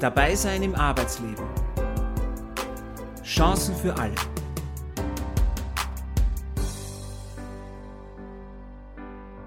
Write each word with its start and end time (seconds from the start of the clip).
Dabei 0.00 0.34
sein 0.34 0.62
im 0.62 0.74
Arbeitsleben. 0.74 1.46
Chancen 3.22 3.74
für 3.74 3.96
alle. 3.96 4.14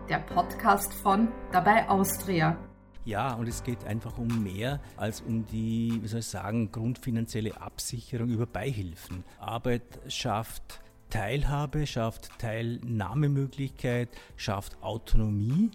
Der 0.09 0.17
Podcast 0.17 0.91
von 0.91 1.27
Dabei 1.51 1.87
Austria. 1.87 2.57
Ja, 3.05 3.35
und 3.35 3.47
es 3.47 3.61
geht 3.61 3.85
einfach 3.85 4.17
um 4.17 4.41
mehr 4.41 4.79
als 4.97 5.21
um 5.21 5.45
die, 5.45 5.99
wie 6.01 6.07
soll 6.07 6.21
ich 6.21 6.25
sagen, 6.25 6.71
grundfinanzielle 6.71 7.61
Absicherung 7.61 8.29
über 8.29 8.47
Beihilfen. 8.47 9.23
Arbeit 9.39 9.83
schafft 10.07 10.81
Teilhabe, 11.11 11.85
schafft 11.85 12.31
Teilnahmemöglichkeit, 12.39 14.09
schafft 14.35 14.81
Autonomie. 14.81 15.69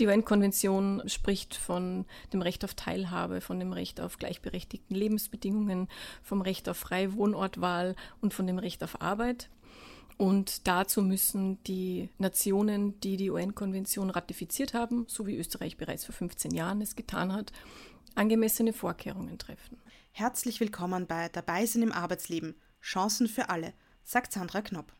Die 0.00 0.08
UN-Konvention 0.08 1.02
spricht 1.06 1.54
von 1.54 2.04
dem 2.32 2.42
Recht 2.42 2.64
auf 2.64 2.74
Teilhabe, 2.74 3.40
von 3.40 3.60
dem 3.60 3.72
Recht 3.72 4.00
auf 4.00 4.18
gleichberechtigten 4.18 4.96
Lebensbedingungen, 4.96 5.88
vom 6.20 6.40
Recht 6.42 6.68
auf 6.68 6.78
freie 6.78 7.14
Wohnortwahl 7.14 7.94
und 8.20 8.34
von 8.34 8.48
dem 8.48 8.58
Recht 8.58 8.82
auf 8.82 9.00
Arbeit. 9.00 9.48
Und 10.16 10.66
dazu 10.66 11.00
müssen 11.00 11.62
die 11.64 12.08
Nationen, 12.18 12.98
die 13.00 13.16
die 13.16 13.30
UN-Konvention 13.30 14.10
ratifiziert 14.10 14.74
haben, 14.74 15.06
so 15.08 15.28
wie 15.28 15.36
Österreich 15.36 15.76
bereits 15.76 16.04
vor 16.04 16.14
15 16.14 16.50
Jahren 16.52 16.80
es 16.80 16.96
getan 16.96 17.32
hat, 17.32 17.52
angemessene 18.16 18.72
Vorkehrungen 18.72 19.38
treffen. 19.38 19.78
Herzlich 20.10 20.58
willkommen 20.58 21.06
bei 21.06 21.28
Dabei 21.28 21.66
sind 21.66 21.82
im 21.82 21.92
Arbeitsleben. 21.92 22.56
Chancen 22.80 23.28
für 23.28 23.48
alle, 23.48 23.72
sagt 24.02 24.32
Sandra 24.32 24.62
Knopp. 24.62 24.92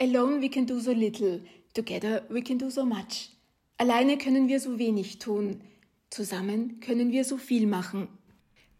Alone 0.00 0.42
we 0.42 0.50
can 0.50 0.66
do 0.66 0.80
so 0.80 0.92
little, 0.92 1.40
together 1.72 2.22
we 2.28 2.42
can 2.42 2.58
do 2.58 2.68
so 2.68 2.84
much. 2.84 3.30
Alleine 3.76 4.18
können 4.18 4.48
wir 4.48 4.60
so 4.60 4.78
wenig 4.78 5.18
tun, 5.18 5.60
zusammen 6.08 6.78
können 6.78 7.10
wir 7.10 7.24
so 7.24 7.36
viel 7.36 7.66
machen. 7.66 8.08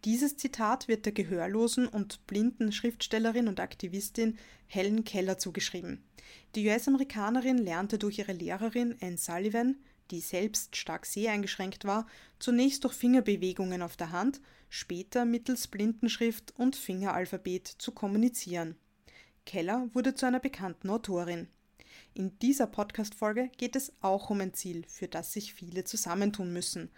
Dieses 0.05 0.37
Zitat 0.37 0.87
wird 0.87 1.05
der 1.07 1.13
gehörlosen 1.13 1.89
und 1.89 2.27
blinden 2.27 2.71
Schriftstellerin 2.71 3.49
und 3.49 3.59
Aktivistin 3.59 4.39
Helen 4.67 5.05
Keller 5.05 5.37
zugeschrieben. 5.39 6.05
Die 6.55 6.69
US-Amerikanerin 6.69 7.59
lernte 7.59 7.99
durch 7.99 8.19
ihre 8.19 8.35
Lehrerin 8.35 8.97
Anne 9.01 9.17
Sullivan, 9.17 9.77
die 10.11 10.21
selbst 10.21 10.77
stark 10.77 11.07
seheingeschränkt 11.07 11.85
war, 11.85 12.07
zunächst 12.39 12.85
durch 12.85 12.93
Fingerbewegungen 12.93 13.83
auf 13.83 13.97
der 13.97 14.13
Hand, 14.13 14.41
später 14.69 15.25
mittels 15.25 15.67
Blindenschrift 15.67 16.53
und 16.57 16.77
Fingeralphabet 16.77 17.67
zu 17.67 17.93
kommunizieren. 17.93 18.77
Keller 19.47 19.89
wurde 19.93 20.15
zu 20.15 20.27
einer 20.27 20.41
bekannten 20.41 20.91
Autorin. 20.91 21.49
In 22.17 22.39
dieser 22.39 22.69
Podcast-Folge 22.69 23.51
geht 23.57 23.75
es 23.75 23.93
auch 24.01 24.31
um 24.31 24.41
ein 24.41 24.55
Ziel, 24.55 24.85
für 24.87 25.09
das 25.09 25.33
sich 25.33 25.53
viele 25.53 25.83
zusammentun 25.83 26.53
müssen: 26.53 26.91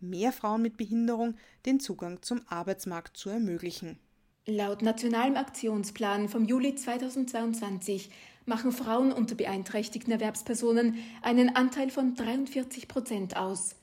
mehr 0.00 0.32
Frauen 0.32 0.62
mit 0.62 0.76
Behinderung 0.76 1.36
den 1.64 1.78
Zugang 1.78 2.22
zum 2.22 2.42
Arbeitsmarkt 2.48 3.16
zu 3.16 3.30
ermöglichen. 3.30 4.00
Laut 4.46 4.82
Nationalem 4.82 5.36
Aktionsplan 5.36 6.28
vom 6.28 6.44
Juli 6.44 6.74
2022 6.74 8.10
machen 8.46 8.72
Frauen 8.72 9.12
unter 9.12 9.36
beeinträchtigten 9.36 10.12
Erwerbspersonen 10.12 10.96
einen 11.22 11.54
Anteil 11.54 11.90
von 11.90 12.16
43 12.16 12.88
Prozent 12.88 13.36
aus. 13.36 13.76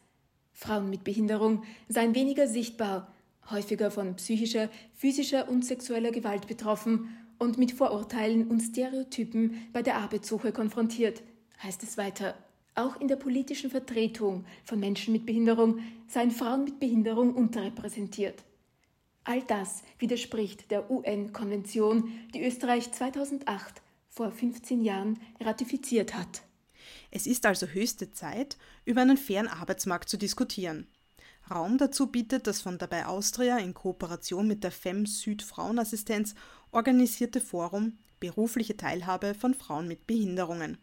Frauen 0.52 0.90
mit 0.90 1.06
Behinderung 1.06 1.64
seien 1.88 2.16
weniger 2.16 2.48
sichtbar, 2.50 3.14
häufiger 3.50 3.92
von 3.92 4.18
psychischer, 4.18 4.70
physischer 4.94 5.48
und 5.48 5.66
sexueller 5.66 6.12
Gewalt 6.12 6.48
betroffen 6.48 7.08
und 7.42 7.58
mit 7.58 7.72
Vorurteilen 7.72 8.48
und 8.50 8.62
Stereotypen 8.62 9.68
bei 9.74 9.82
der 9.82 9.96
Arbeitssuche 9.96 10.52
konfrontiert, 10.52 11.24
heißt 11.64 11.82
es 11.82 11.98
weiter. 11.98 12.36
Auch 12.76 13.02
in 13.02 13.08
der 13.08 13.16
politischen 13.16 13.72
Vertretung 13.72 14.46
von 14.64 14.80
Menschen 14.80 15.12
mit 15.12 15.26
Behinderung 15.26 15.80
seien 16.08 16.30
Frauen 16.30 16.66
mit 16.66 16.80
Behinderung 16.80 17.34
unterrepräsentiert. 17.34 18.44
All 19.24 19.42
das 19.42 19.82
widerspricht 19.98 20.70
der 20.70 20.92
UN-Konvention, 20.92 22.12
die 22.36 22.46
Österreich 22.46 22.92
2008 22.92 23.82
vor 24.08 24.32
15 24.32 24.84
Jahren 24.84 25.20
ratifiziert 25.40 26.14
hat. 26.14 26.44
Es 27.10 27.26
ist 27.26 27.48
also 27.48 27.66
höchste 27.66 28.12
Zeit, 28.12 28.56
über 28.86 29.02
einen 29.02 29.18
fairen 29.18 29.48
Arbeitsmarkt 29.48 30.10
zu 30.10 30.18
diskutieren. 30.18 30.88
Raum 31.50 31.78
dazu 31.78 32.08
bietet 32.08 32.48
das 32.48 32.62
von 32.62 32.78
Dabei 32.78 33.08
Austria 33.08 33.58
in 33.58 33.74
Kooperation 33.74 34.48
mit 34.48 34.64
der 34.64 34.72
FEM 34.72 35.06
Süd 35.06 35.42
Frauenassistenz 35.42 36.36
organisierte 36.72 37.42
Forum 37.42 37.98
Berufliche 38.20 38.78
Teilhabe 38.78 39.34
von 39.34 39.54
Frauen 39.54 39.88
mit 39.88 40.06
Behinderungen. 40.06 40.78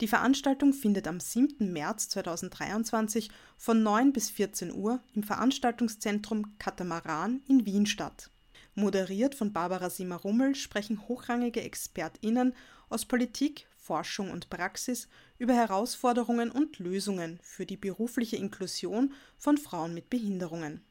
Die 0.00 0.08
Veranstaltung 0.08 0.72
findet 0.72 1.06
am 1.06 1.20
7. 1.20 1.72
März 1.72 2.08
2023 2.08 3.30
von 3.56 3.82
9 3.82 4.12
bis 4.12 4.30
14 4.30 4.72
Uhr 4.72 5.00
im 5.14 5.22
Veranstaltungszentrum 5.22 6.58
Katamaran 6.58 7.42
in 7.46 7.66
Wien 7.66 7.86
statt. 7.86 8.30
Moderiert 8.74 9.34
von 9.34 9.52
Barbara 9.52 9.90
Simmer-Rummel 9.90 10.54
sprechen 10.54 11.06
hochrangige 11.08 11.62
ExpertInnen 11.62 12.54
aus 12.88 13.04
Politik, 13.04 13.66
Forschung 13.76 14.30
und 14.30 14.48
Praxis 14.48 15.08
über 15.38 15.54
Herausforderungen 15.54 16.50
und 16.50 16.78
Lösungen 16.78 17.38
für 17.42 17.66
die 17.66 17.76
berufliche 17.76 18.36
Inklusion 18.36 19.12
von 19.36 19.58
Frauen 19.58 19.92
mit 19.92 20.08
Behinderungen. 20.08 20.82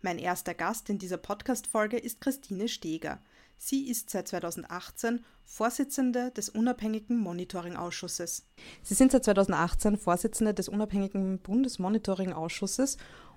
Mein 0.00 0.18
erster 0.18 0.54
Gast 0.54 0.90
in 0.90 0.98
dieser 0.98 1.16
Podcast-Folge 1.16 1.98
ist 1.98 2.20
Christine 2.20 2.68
Steger. 2.68 3.20
Sie 3.56 3.88
ist 3.88 4.10
seit 4.10 4.28
2018 4.28 5.24
Vorsitzende 5.44 6.30
des 6.30 6.48
unabhängigen 6.48 7.18
Monitoring-Ausschusses. 7.18 8.46
Sie 8.82 8.94
sind 8.94 9.12
seit 9.12 9.24
2018 9.24 9.96
Vorsitzende 9.96 10.54
des 10.54 10.68
unabhängigen 10.68 11.38
Bundesmonitoring-Ausschusses 11.38 12.96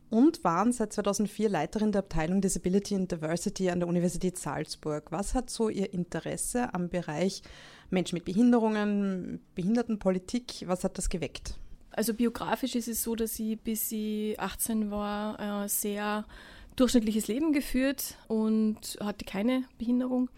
und 0.10 0.44
waren 0.44 0.72
seit 0.72 0.94
2004 0.94 1.50
Leiterin 1.50 1.92
der 1.92 2.00
Abteilung 2.00 2.42
Disability 2.42 2.96
and 2.96 3.12
Diversity 3.12 3.70
an 3.70 3.80
der 3.80 3.90
Universität 3.90 4.38
Salzburg. 4.38 5.12
Was 5.12 5.34
hat 5.34 5.50
so 5.50 5.70
Ihr 5.70 5.94
Interesse 5.94 6.74
am 6.74 6.90
Bereich 6.90 7.42
Menschen 7.90 8.16
mit 8.16 8.26
Behinderungen, 8.26 9.42
Behindertenpolitik, 9.56 10.64
was 10.68 10.84
hat 10.84 10.98
das 10.98 11.10
geweckt? 11.10 11.56
Also 11.92 12.14
biografisch 12.14 12.76
ist 12.76 12.88
es 12.88 13.04
so, 13.04 13.16
dass 13.16 13.40
ich 13.40 13.60
bis 13.60 13.92
ich 13.92 14.40
18 14.40 14.92
war 14.92 15.64
äh, 15.64 15.70
sehr 15.70 16.26
durchschnittliches 16.76 17.28
Leben 17.28 17.54
geführt 17.54 18.18
und 18.28 18.98
hatte 19.00 19.26
keine 19.26 19.64
Behinderung. 19.78 20.30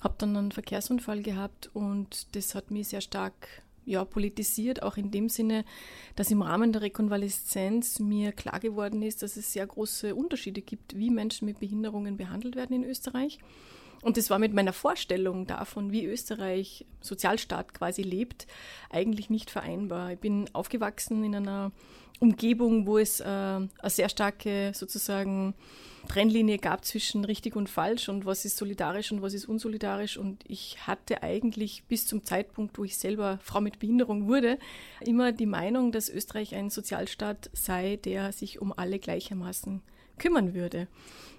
Habe 0.00 0.14
dann 0.18 0.36
einen 0.36 0.52
Verkehrsunfall 0.52 1.22
gehabt 1.22 1.70
und 1.74 2.34
das 2.34 2.54
hat 2.54 2.70
mich 2.70 2.88
sehr 2.88 3.00
stark 3.00 3.62
ja, 3.84 4.04
politisiert, 4.04 4.82
auch 4.82 4.96
in 4.96 5.10
dem 5.10 5.28
Sinne, 5.28 5.64
dass 6.16 6.30
im 6.30 6.42
Rahmen 6.42 6.72
der 6.72 6.82
Rekonvaleszenz 6.82 7.98
mir 7.98 8.32
klar 8.32 8.60
geworden 8.60 9.02
ist, 9.02 9.22
dass 9.22 9.36
es 9.36 9.52
sehr 9.52 9.66
große 9.66 10.14
Unterschiede 10.14 10.62
gibt, 10.62 10.96
wie 10.96 11.10
Menschen 11.10 11.46
mit 11.46 11.60
Behinderungen 11.60 12.16
behandelt 12.16 12.56
werden 12.56 12.76
in 12.76 12.88
Österreich. 12.88 13.38
Und 14.02 14.16
das 14.16 14.30
war 14.30 14.40
mit 14.40 14.52
meiner 14.52 14.72
Vorstellung 14.72 15.46
davon, 15.46 15.92
wie 15.92 16.04
Österreich 16.04 16.84
Sozialstaat 17.00 17.72
quasi 17.72 18.02
lebt, 18.02 18.48
eigentlich 18.90 19.30
nicht 19.30 19.50
vereinbar. 19.50 20.12
Ich 20.12 20.18
bin 20.18 20.50
aufgewachsen 20.52 21.22
in 21.22 21.36
einer 21.36 21.70
Umgebung, 22.22 22.86
wo 22.86 22.98
es 22.98 23.18
äh, 23.18 23.24
eine 23.24 23.68
sehr 23.86 24.08
starke 24.08 24.70
sozusagen 24.74 25.54
Trennlinie 26.08 26.58
gab 26.58 26.84
zwischen 26.84 27.24
richtig 27.24 27.56
und 27.56 27.68
falsch 27.68 28.08
und 28.08 28.24
was 28.24 28.44
ist 28.44 28.56
solidarisch 28.56 29.10
und 29.10 29.22
was 29.22 29.34
ist 29.34 29.46
unsolidarisch. 29.46 30.16
Und 30.16 30.44
ich 30.46 30.86
hatte 30.86 31.24
eigentlich 31.24 31.82
bis 31.88 32.06
zum 32.06 32.24
Zeitpunkt, 32.24 32.78
wo 32.78 32.84
ich 32.84 32.96
selber 32.96 33.40
Frau 33.42 33.60
mit 33.60 33.80
Behinderung 33.80 34.28
wurde, 34.28 34.58
immer 35.00 35.32
die 35.32 35.46
Meinung, 35.46 35.90
dass 35.90 36.08
Österreich 36.08 36.54
ein 36.54 36.70
Sozialstaat 36.70 37.50
sei, 37.54 37.96
der 37.96 38.30
sich 38.30 38.62
um 38.62 38.72
alle 38.76 39.00
gleichermaßen 39.00 39.82
kümmern 40.18 40.54
würde. 40.54 40.86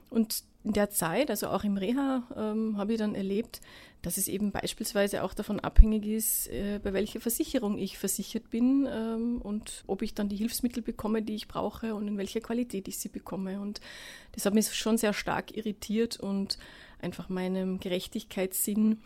Und 0.09 0.43
in 0.65 0.73
der 0.73 0.89
Zeit, 0.89 1.29
also 1.29 1.47
auch 1.47 1.63
im 1.63 1.77
Reha, 1.77 2.23
ähm, 2.35 2.77
habe 2.77 2.93
ich 2.93 2.99
dann 2.99 3.15
erlebt, 3.15 3.61
dass 4.03 4.17
es 4.17 4.27
eben 4.27 4.51
beispielsweise 4.51 5.23
auch 5.23 5.33
davon 5.33 5.61
abhängig 5.61 6.05
ist, 6.05 6.47
äh, 6.49 6.79
bei 6.83 6.93
welcher 6.93 7.21
Versicherung 7.21 7.77
ich 7.77 7.97
versichert 7.97 8.49
bin 8.49 8.87
ähm, 8.91 9.41
und 9.41 9.83
ob 9.87 10.01
ich 10.01 10.13
dann 10.13 10.27
die 10.27 10.35
Hilfsmittel 10.35 10.83
bekomme, 10.83 11.23
die 11.23 11.35
ich 11.35 11.47
brauche 11.47 11.95
und 11.95 12.07
in 12.07 12.17
welcher 12.17 12.41
Qualität 12.41 12.89
ich 12.89 12.97
sie 12.97 13.07
bekomme. 13.07 13.61
Und 13.61 13.79
das 14.33 14.45
hat 14.45 14.53
mich 14.53 14.71
schon 14.75 14.97
sehr 14.97 15.13
stark 15.13 15.55
irritiert 15.55 16.19
und 16.19 16.57
einfach 16.99 17.29
meinem 17.29 17.79
Gerechtigkeitssinn 17.79 18.99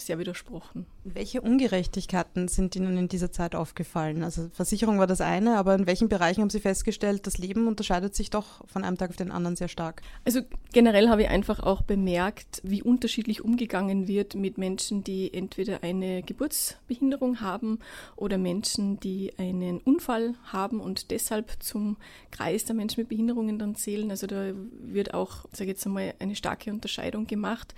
sehr 0.00 0.18
widersprochen. 0.18 0.86
Welche 1.04 1.40
Ungerechtigkeiten 1.40 2.48
sind 2.48 2.76
Ihnen 2.76 2.96
in 2.96 3.08
dieser 3.08 3.32
Zeit 3.32 3.54
aufgefallen? 3.54 4.22
Also 4.22 4.48
Versicherung 4.52 4.98
war 4.98 5.06
das 5.06 5.20
eine, 5.20 5.56
aber 5.56 5.74
in 5.74 5.86
welchen 5.86 6.08
Bereichen 6.08 6.42
haben 6.42 6.50
Sie 6.50 6.60
festgestellt, 6.60 7.26
das 7.26 7.38
Leben 7.38 7.66
unterscheidet 7.66 8.14
sich 8.14 8.30
doch 8.30 8.66
von 8.66 8.84
einem 8.84 8.96
Tag 8.96 9.10
auf 9.10 9.16
den 9.16 9.30
anderen 9.30 9.56
sehr 9.56 9.68
stark? 9.68 10.02
Also 10.24 10.40
generell 10.72 11.08
habe 11.08 11.22
ich 11.22 11.28
einfach 11.28 11.60
auch 11.60 11.82
bemerkt, 11.82 12.60
wie 12.64 12.82
unterschiedlich 12.82 13.42
umgegangen 13.42 14.08
wird 14.08 14.34
mit 14.34 14.58
Menschen, 14.58 15.04
die 15.04 15.32
entweder 15.32 15.82
eine 15.82 16.22
Geburtsbehinderung 16.22 17.40
haben 17.40 17.78
oder 18.16 18.38
Menschen, 18.38 19.00
die 19.00 19.32
einen 19.38 19.78
Unfall 19.78 20.34
haben 20.44 20.80
und 20.80 21.10
deshalb 21.10 21.50
zum 21.60 21.96
Kreis 22.30 22.64
der 22.64 22.74
Menschen 22.74 23.00
mit 23.00 23.08
Behinderungen 23.08 23.58
dann 23.58 23.74
zählen. 23.74 24.10
Also 24.10 24.26
da 24.26 24.52
wird 24.82 25.14
auch, 25.14 25.46
sage 25.52 25.64
ich 25.64 25.76
jetzt 25.76 25.86
einmal, 25.86 26.14
eine 26.18 26.36
starke 26.36 26.70
Unterscheidung 26.70 27.26
gemacht. 27.26 27.74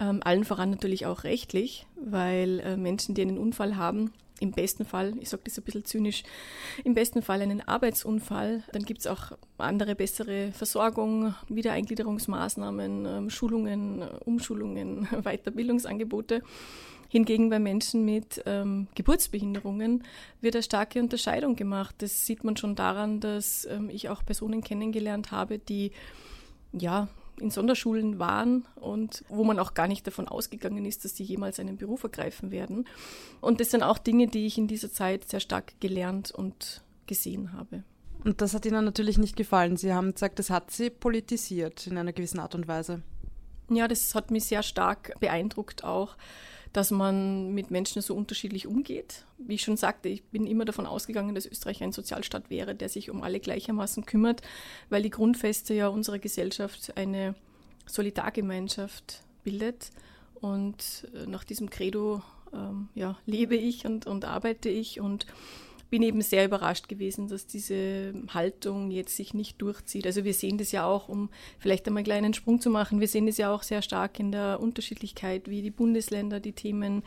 Ähm, 0.00 0.20
allen 0.22 0.44
voran 0.44 0.70
natürlich 0.70 1.06
auch 1.06 1.24
rechtlich, 1.24 1.86
weil 1.96 2.60
äh, 2.60 2.76
Menschen, 2.76 3.14
die 3.14 3.22
einen 3.22 3.38
Unfall 3.38 3.76
haben, 3.76 4.12
im 4.40 4.52
besten 4.52 4.84
Fall, 4.84 5.14
ich 5.20 5.28
sage 5.28 5.42
das 5.44 5.58
ein 5.58 5.64
bisschen 5.64 5.84
zynisch, 5.84 6.22
im 6.84 6.94
besten 6.94 7.22
Fall 7.22 7.42
einen 7.42 7.60
Arbeitsunfall. 7.60 8.62
Dann 8.72 8.84
gibt 8.84 9.00
es 9.00 9.06
auch 9.06 9.32
andere 9.58 9.94
bessere 9.94 10.52
Versorgung, 10.52 11.34
Wiedereingliederungsmaßnahmen, 11.48 13.06
ähm, 13.06 13.30
Schulungen, 13.30 14.02
Umschulungen, 14.24 15.08
Weiterbildungsangebote. 15.22 16.42
Hingegen 17.10 17.48
bei 17.48 17.58
Menschen 17.58 18.04
mit 18.04 18.42
ähm, 18.44 18.86
Geburtsbehinderungen 18.94 20.04
wird 20.42 20.54
eine 20.56 20.62
starke 20.62 21.00
Unterscheidung 21.00 21.56
gemacht. 21.56 21.94
Das 21.98 22.26
sieht 22.26 22.44
man 22.44 22.56
schon 22.56 22.76
daran, 22.76 23.18
dass 23.20 23.66
ähm, 23.70 23.88
ich 23.88 24.10
auch 24.10 24.24
Personen 24.24 24.62
kennengelernt 24.62 25.32
habe, 25.32 25.58
die 25.58 25.92
ja 26.72 27.08
in 27.40 27.50
Sonderschulen 27.50 28.18
waren 28.18 28.66
und 28.76 29.24
wo 29.28 29.44
man 29.44 29.58
auch 29.58 29.74
gar 29.74 29.88
nicht 29.88 30.06
davon 30.06 30.28
ausgegangen 30.28 30.84
ist, 30.84 31.04
dass 31.04 31.16
sie 31.16 31.24
jemals 31.24 31.60
einen 31.60 31.76
Beruf 31.76 32.02
ergreifen 32.02 32.50
werden. 32.50 32.86
Und 33.40 33.60
das 33.60 33.70
sind 33.70 33.82
auch 33.82 33.98
Dinge, 33.98 34.28
die 34.28 34.46
ich 34.46 34.58
in 34.58 34.66
dieser 34.66 34.92
Zeit 34.92 35.28
sehr 35.28 35.40
stark 35.40 35.80
gelernt 35.80 36.30
und 36.30 36.82
gesehen 37.06 37.52
habe. 37.52 37.84
Und 38.24 38.40
das 38.40 38.52
hat 38.54 38.66
Ihnen 38.66 38.84
natürlich 38.84 39.16
nicht 39.18 39.36
gefallen. 39.36 39.76
Sie 39.76 39.92
haben 39.92 40.12
gesagt, 40.12 40.38
das 40.38 40.50
hat 40.50 40.70
Sie 40.70 40.90
politisiert 40.90 41.86
in 41.86 41.96
einer 41.96 42.12
gewissen 42.12 42.40
Art 42.40 42.54
und 42.54 42.66
Weise. 42.66 43.02
Ja, 43.70 43.86
das 43.86 44.14
hat 44.14 44.30
mich 44.30 44.44
sehr 44.44 44.62
stark 44.62 45.14
beeindruckt 45.20 45.84
auch 45.84 46.16
dass 46.72 46.90
man 46.90 47.54
mit 47.54 47.70
Menschen 47.70 48.02
so 48.02 48.14
unterschiedlich 48.14 48.66
umgeht. 48.66 49.24
Wie 49.38 49.54
ich 49.54 49.62
schon 49.62 49.76
sagte, 49.76 50.08
ich 50.08 50.24
bin 50.24 50.46
immer 50.46 50.64
davon 50.64 50.86
ausgegangen, 50.86 51.34
dass 51.34 51.46
Österreich 51.46 51.82
ein 51.82 51.92
Sozialstaat 51.92 52.50
wäre, 52.50 52.74
der 52.74 52.88
sich 52.88 53.10
um 53.10 53.22
alle 53.22 53.40
gleichermaßen 53.40 54.06
kümmert, 54.06 54.42
weil 54.90 55.02
die 55.02 55.10
Grundfeste 55.10 55.74
ja 55.74 55.88
unserer 55.88 56.18
Gesellschaft 56.18 56.96
eine 56.96 57.34
Solidargemeinschaft 57.86 59.22
bildet. 59.44 59.90
Und 60.34 61.08
äh, 61.14 61.26
nach 61.26 61.44
diesem 61.44 61.70
Credo 61.70 62.22
ähm, 62.52 62.88
ja, 62.94 63.16
lebe 63.26 63.56
ich 63.56 63.86
und, 63.86 64.06
und 64.06 64.24
arbeite 64.24 64.68
ich 64.68 65.00
und 65.00 65.26
bin 65.90 66.02
eben 66.02 66.20
sehr 66.20 66.44
überrascht 66.44 66.88
gewesen, 66.88 67.28
dass 67.28 67.46
diese 67.46 68.12
Haltung 68.28 68.90
jetzt 68.90 69.16
sich 69.16 69.34
nicht 69.34 69.60
durchzieht. 69.62 70.06
Also 70.06 70.24
wir 70.24 70.34
sehen 70.34 70.58
das 70.58 70.72
ja 70.72 70.84
auch, 70.84 71.08
um 71.08 71.30
vielleicht 71.58 71.86
einmal 71.86 72.00
einen 72.00 72.04
kleinen 72.04 72.34
Sprung 72.34 72.60
zu 72.60 72.70
machen, 72.70 73.00
wir 73.00 73.08
sehen 73.08 73.26
das 73.26 73.38
ja 73.38 73.52
auch 73.52 73.62
sehr 73.62 73.82
stark 73.82 74.20
in 74.20 74.32
der 74.32 74.60
Unterschiedlichkeit, 74.60 75.48
wie 75.48 75.62
die 75.62 75.70
Bundesländer 75.70 76.40
die 76.40 76.52
Themen 76.52 77.02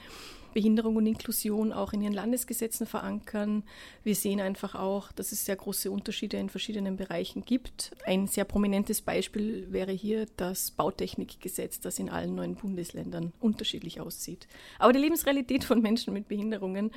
Behinderung 0.53 0.95
und 0.95 1.05
Inklusion 1.05 1.71
auch 1.71 1.93
in 1.93 2.01
ihren 2.01 2.13
Landesgesetzen 2.13 2.85
verankern. 2.85 3.63
Wir 4.03 4.15
sehen 4.15 4.39
einfach 4.39 4.75
auch, 4.75 5.11
dass 5.11 5.31
es 5.31 5.45
sehr 5.45 5.55
große 5.55 5.91
Unterschiede 5.91 6.37
in 6.37 6.49
verschiedenen 6.49 6.97
Bereichen 6.97 7.43
gibt. 7.43 7.91
Ein 8.05 8.27
sehr 8.27 8.45
prominentes 8.45 9.01
Beispiel 9.01 9.67
wäre 9.71 9.91
hier 9.91 10.27
das 10.37 10.71
Bautechnikgesetz, 10.71 11.79
das 11.79 11.99
in 11.99 12.09
allen 12.09 12.35
neuen 12.35 12.55
Bundesländern 12.55 13.33
unterschiedlich 13.39 14.01
aussieht. 14.01 14.47
Aber 14.79 14.93
die 14.93 14.99
Lebensrealität 14.99 15.63
von 15.63 15.81
Menschen 15.81 16.13
mit 16.13 16.27
Behinderungen 16.27 16.91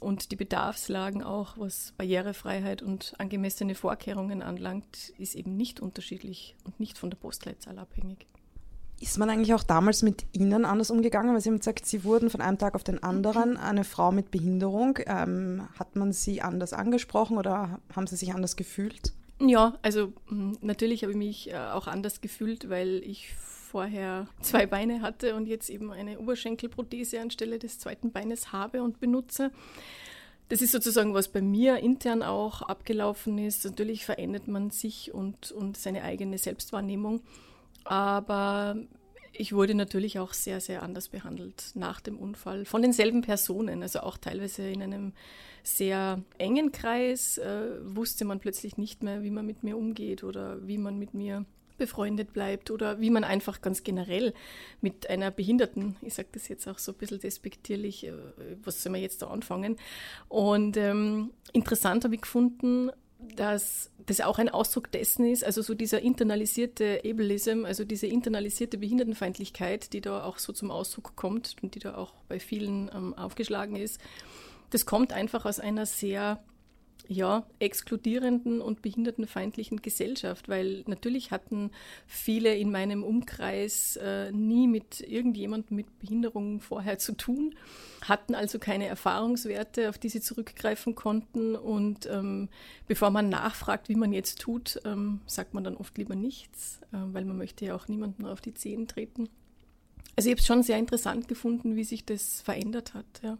und 0.00 0.30
die 0.30 0.36
Bedarfslagen 0.36 1.22
auch, 1.22 1.58
was 1.58 1.92
Barrierefreiheit 1.98 2.82
und 2.82 3.14
angemessene 3.18 3.74
Vorkehrungen 3.74 4.42
anlangt, 4.42 5.12
ist 5.18 5.34
eben 5.34 5.56
nicht 5.56 5.80
unterschiedlich 5.80 6.56
und 6.64 6.80
nicht 6.80 6.98
von 6.98 7.10
der 7.10 7.18
Postleitzahl 7.18 7.78
abhängig. 7.78 8.26
Ist 9.00 9.16
man 9.16 9.30
eigentlich 9.30 9.54
auch 9.54 9.62
damals 9.62 10.02
mit 10.02 10.26
Ihnen 10.32 10.66
anders 10.66 10.90
umgegangen? 10.90 11.32
Weil 11.32 11.40
Sie 11.40 11.48
haben 11.48 11.58
gesagt, 11.58 11.86
Sie 11.86 12.04
wurden 12.04 12.28
von 12.28 12.42
einem 12.42 12.58
Tag 12.58 12.74
auf 12.74 12.84
den 12.84 13.02
anderen 13.02 13.56
eine 13.56 13.84
Frau 13.84 14.12
mit 14.12 14.30
Behinderung. 14.30 14.98
Ähm, 15.06 15.66
hat 15.78 15.96
man 15.96 16.12
Sie 16.12 16.42
anders 16.42 16.74
angesprochen 16.74 17.38
oder 17.38 17.80
haben 17.96 18.06
Sie 18.06 18.16
sich 18.16 18.34
anders 18.34 18.56
gefühlt? 18.56 19.14
Ja, 19.40 19.78
also 19.80 20.12
hm, 20.28 20.58
natürlich 20.60 21.02
habe 21.02 21.12
ich 21.12 21.18
mich 21.18 21.50
äh, 21.50 21.56
auch 21.56 21.86
anders 21.86 22.20
gefühlt, 22.20 22.68
weil 22.68 23.02
ich 23.02 23.32
vorher 23.34 24.26
zwei 24.42 24.66
Beine 24.66 25.00
hatte 25.00 25.34
und 25.34 25.46
jetzt 25.46 25.70
eben 25.70 25.90
eine 25.92 26.18
Oberschenkelprothese 26.18 27.20
anstelle 27.20 27.58
des 27.58 27.78
zweiten 27.78 28.12
Beines 28.12 28.52
habe 28.52 28.82
und 28.82 29.00
benutze. 29.00 29.50
Das 30.50 30.60
ist 30.60 30.72
sozusagen, 30.72 31.14
was 31.14 31.28
bei 31.28 31.40
mir 31.40 31.78
intern 31.78 32.22
auch 32.22 32.60
abgelaufen 32.62 33.38
ist. 33.38 33.64
Natürlich 33.64 34.04
verändert 34.04 34.48
man 34.48 34.70
sich 34.70 35.14
und, 35.14 35.52
und 35.52 35.78
seine 35.78 36.02
eigene 36.02 36.36
Selbstwahrnehmung. 36.36 37.22
Aber 37.84 38.76
ich 39.32 39.52
wurde 39.52 39.74
natürlich 39.74 40.18
auch 40.18 40.32
sehr, 40.32 40.60
sehr 40.60 40.82
anders 40.82 41.08
behandelt 41.08 41.72
nach 41.74 42.00
dem 42.00 42.18
Unfall 42.18 42.64
von 42.64 42.82
denselben 42.82 43.22
Personen, 43.22 43.82
also 43.82 44.00
auch 44.00 44.18
teilweise 44.18 44.68
in 44.68 44.82
einem 44.82 45.12
sehr 45.62 46.22
engen 46.38 46.72
Kreis 46.72 47.38
äh, 47.38 47.78
wusste 47.82 48.24
man 48.24 48.40
plötzlich 48.40 48.76
nicht 48.76 49.02
mehr, 49.02 49.22
wie 49.22 49.30
man 49.30 49.46
mit 49.46 49.62
mir 49.62 49.76
umgeht 49.76 50.24
oder 50.24 50.66
wie 50.66 50.78
man 50.78 50.98
mit 50.98 51.14
mir 51.14 51.44
befreundet 51.78 52.32
bleibt 52.34 52.70
oder 52.70 53.00
wie 53.00 53.10
man 53.10 53.24
einfach 53.24 53.62
ganz 53.62 53.82
generell 53.82 54.34
mit 54.82 55.08
einer 55.08 55.30
Behinderten, 55.30 55.96
ich 56.02 56.14
sage 56.14 56.28
das 56.32 56.48
jetzt 56.48 56.68
auch 56.68 56.78
so 56.78 56.92
ein 56.92 56.98
bisschen 56.98 57.20
despektierlich, 57.20 58.06
äh, 58.06 58.12
was 58.62 58.82
soll 58.82 58.92
man 58.92 59.00
jetzt 59.00 59.22
da 59.22 59.28
anfangen? 59.28 59.76
Und 60.28 60.76
ähm, 60.76 61.30
interessant 61.52 62.04
habe 62.04 62.14
ich 62.14 62.20
gefunden, 62.20 62.90
dass 63.36 63.90
das 64.06 64.20
auch 64.20 64.38
ein 64.38 64.48
Ausdruck 64.48 64.90
dessen 64.90 65.26
ist, 65.26 65.44
also 65.44 65.62
so 65.62 65.74
dieser 65.74 66.00
internalisierte 66.00 67.02
Ableism, 67.04 67.64
also 67.64 67.84
diese 67.84 68.06
internalisierte 68.06 68.78
Behindertenfeindlichkeit, 68.78 69.92
die 69.92 70.00
da 70.00 70.24
auch 70.24 70.38
so 70.38 70.52
zum 70.52 70.70
Ausdruck 70.70 71.16
kommt 71.16 71.56
und 71.62 71.74
die 71.74 71.78
da 71.78 71.96
auch 71.96 72.14
bei 72.28 72.40
vielen 72.40 72.90
ähm, 72.94 73.14
aufgeschlagen 73.14 73.76
ist, 73.76 74.00
das 74.70 74.86
kommt 74.86 75.12
einfach 75.12 75.44
aus 75.44 75.60
einer 75.60 75.86
sehr 75.86 76.42
ja, 77.08 77.44
exkludierenden 77.58 78.60
und 78.60 78.82
behindertenfeindlichen 78.82 79.82
Gesellschaft, 79.82 80.48
weil 80.48 80.84
natürlich 80.86 81.30
hatten 81.30 81.70
viele 82.06 82.54
in 82.56 82.70
meinem 82.70 83.02
Umkreis 83.02 83.96
äh, 83.96 84.30
nie 84.32 84.68
mit 84.68 85.00
irgendjemandem 85.00 85.76
mit 85.76 85.98
Behinderung 85.98 86.60
vorher 86.60 86.98
zu 86.98 87.12
tun, 87.12 87.54
hatten 88.02 88.34
also 88.34 88.58
keine 88.58 88.86
Erfahrungswerte, 88.86 89.88
auf 89.88 89.98
die 89.98 90.08
sie 90.08 90.20
zurückgreifen 90.20 90.94
konnten. 90.94 91.56
Und 91.56 92.06
ähm, 92.06 92.48
bevor 92.86 93.10
man 93.10 93.28
nachfragt, 93.28 93.88
wie 93.88 93.96
man 93.96 94.12
jetzt 94.12 94.40
tut, 94.40 94.80
ähm, 94.84 95.20
sagt 95.26 95.54
man 95.54 95.64
dann 95.64 95.76
oft 95.76 95.96
lieber 95.98 96.14
nichts, 96.14 96.80
äh, 96.92 96.98
weil 97.12 97.24
man 97.24 97.38
möchte 97.38 97.64
ja 97.64 97.74
auch 97.74 97.88
niemandem 97.88 98.26
auf 98.26 98.40
die 98.40 98.54
Zehen 98.54 98.86
treten. 98.86 99.28
Also 100.16 100.28
ich 100.28 100.34
habe 100.34 100.40
es 100.40 100.46
schon 100.46 100.62
sehr 100.62 100.78
interessant 100.78 101.28
gefunden, 101.28 101.76
wie 101.76 101.84
sich 101.84 102.04
das 102.04 102.42
verändert 102.42 102.94
hat, 102.94 103.06
ja. 103.22 103.38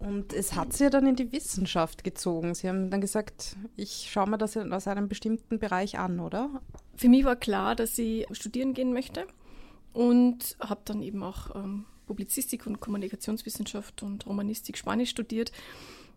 Und 0.00 0.32
es 0.32 0.54
hat 0.54 0.72
sie 0.72 0.84
ja 0.84 0.90
dann 0.90 1.06
in 1.06 1.14
die 1.14 1.30
Wissenschaft 1.30 2.04
gezogen. 2.04 2.54
Sie 2.54 2.68
haben 2.68 2.90
dann 2.90 3.02
gesagt, 3.02 3.56
ich 3.76 4.08
schaue 4.10 4.30
mir 4.30 4.38
das 4.38 4.56
aus 4.56 4.88
einem 4.88 5.08
bestimmten 5.08 5.58
Bereich 5.58 5.98
an, 5.98 6.20
oder? 6.20 6.62
Für 6.96 7.10
mich 7.10 7.24
war 7.24 7.36
klar, 7.36 7.76
dass 7.76 7.98
ich 7.98 8.26
studieren 8.32 8.72
gehen 8.72 8.94
möchte 8.94 9.26
und 9.92 10.56
habe 10.58 10.80
dann 10.86 11.02
eben 11.02 11.22
auch 11.22 11.54
ähm, 11.54 11.84
Publizistik 12.06 12.66
und 12.66 12.80
Kommunikationswissenschaft 12.80 14.02
und 14.02 14.26
Romanistik 14.26 14.78
Spanisch 14.78 15.10
studiert 15.10 15.52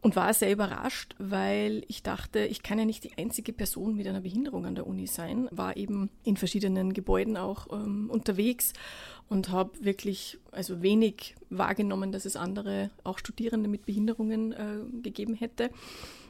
und 0.03 0.17
war 0.17 0.33
sehr 0.33 0.51
überrascht, 0.51 1.15
weil 1.17 1.85
ich 1.87 2.03
dachte, 2.03 2.45
ich 2.45 2.61
kann 2.61 2.77
ja 2.77 2.83
nicht 2.83 3.05
die 3.05 3.17
einzige 3.17 3.53
Person 3.53 3.95
mit 3.95 4.05
einer 4.05 4.19
Behinderung 4.19 4.65
an 4.65 4.75
der 4.75 4.85
Uni 4.85 5.07
sein, 5.07 5.47
war 5.49 5.77
eben 5.77 6.09
in 6.25 6.35
verschiedenen 6.35 6.93
Gebäuden 6.93 7.37
auch 7.37 7.67
ähm, 7.71 8.09
unterwegs 8.11 8.73
und 9.29 9.49
habe 9.49 9.71
wirklich 9.79 10.39
also 10.51 10.81
wenig 10.81 11.35
wahrgenommen, 11.49 12.11
dass 12.11 12.25
es 12.25 12.35
andere, 12.35 12.91
auch 13.05 13.17
Studierende 13.17 13.69
mit 13.69 13.85
Behinderungen 13.85 14.51
äh, 14.51 15.01
gegeben 15.01 15.35
hätte. 15.35 15.69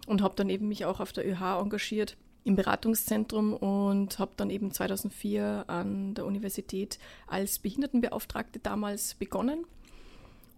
Und 0.05 0.21
habe 0.21 0.35
dann 0.35 0.49
eben 0.49 0.67
mich 0.67 0.85
auch 0.85 0.99
auf 0.99 1.13
der 1.13 1.25
ÖH 1.25 1.61
engagiert 1.61 2.17
im 2.43 2.55
Beratungszentrum 2.55 3.53
und 3.53 4.19
habe 4.19 4.33
dann 4.35 4.49
eben 4.49 4.71
2004 4.71 5.63
an 5.67 6.13
der 6.13 6.25
Universität 6.25 6.99
als 7.25 7.57
Behindertenbeauftragte 7.59 8.59
damals 8.59 9.15
begonnen 9.15 9.65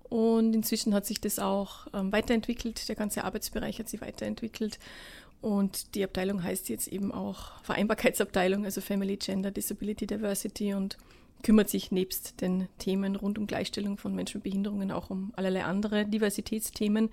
und 0.09 0.53
inzwischen 0.53 0.93
hat 0.93 1.05
sich 1.05 1.19
das 1.19 1.39
auch 1.39 1.87
ähm, 1.93 2.11
weiterentwickelt. 2.11 2.87
Der 2.89 2.95
ganze 2.95 3.23
Arbeitsbereich 3.23 3.79
hat 3.79 3.89
sich 3.89 4.01
weiterentwickelt. 4.01 4.79
Und 5.41 5.95
die 5.95 6.03
Abteilung 6.03 6.43
heißt 6.43 6.69
jetzt 6.69 6.87
eben 6.87 7.11
auch 7.11 7.61
Vereinbarkeitsabteilung, 7.63 8.65
also 8.65 8.81
Family, 8.81 9.17
Gender, 9.17 9.51
Disability, 9.51 10.07
Diversity 10.07 10.73
und 10.73 10.97
kümmert 11.43 11.69
sich 11.69 11.91
nebst 11.91 12.41
den 12.41 12.67
Themen 12.79 13.15
rund 13.15 13.37
um 13.37 13.45
Gleichstellung 13.45 13.97
von 13.97 14.15
Menschen 14.15 14.37
mit 14.37 14.43
Behinderungen 14.45 14.91
auch 14.91 15.11
um 15.11 15.31
allerlei 15.35 15.63
andere 15.63 16.05
Diversitätsthemen. 16.05 17.09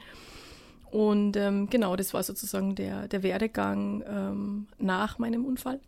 Und 0.91 1.37
ähm, 1.37 1.69
genau, 1.69 1.97
das 1.97 2.15
war 2.15 2.23
sozusagen 2.23 2.75
der, 2.75 3.09
der 3.09 3.23
Werdegang 3.23 4.05
ähm, 4.07 4.67
nach 4.79 5.19
meinem 5.19 5.45
Unfall. 5.45 5.81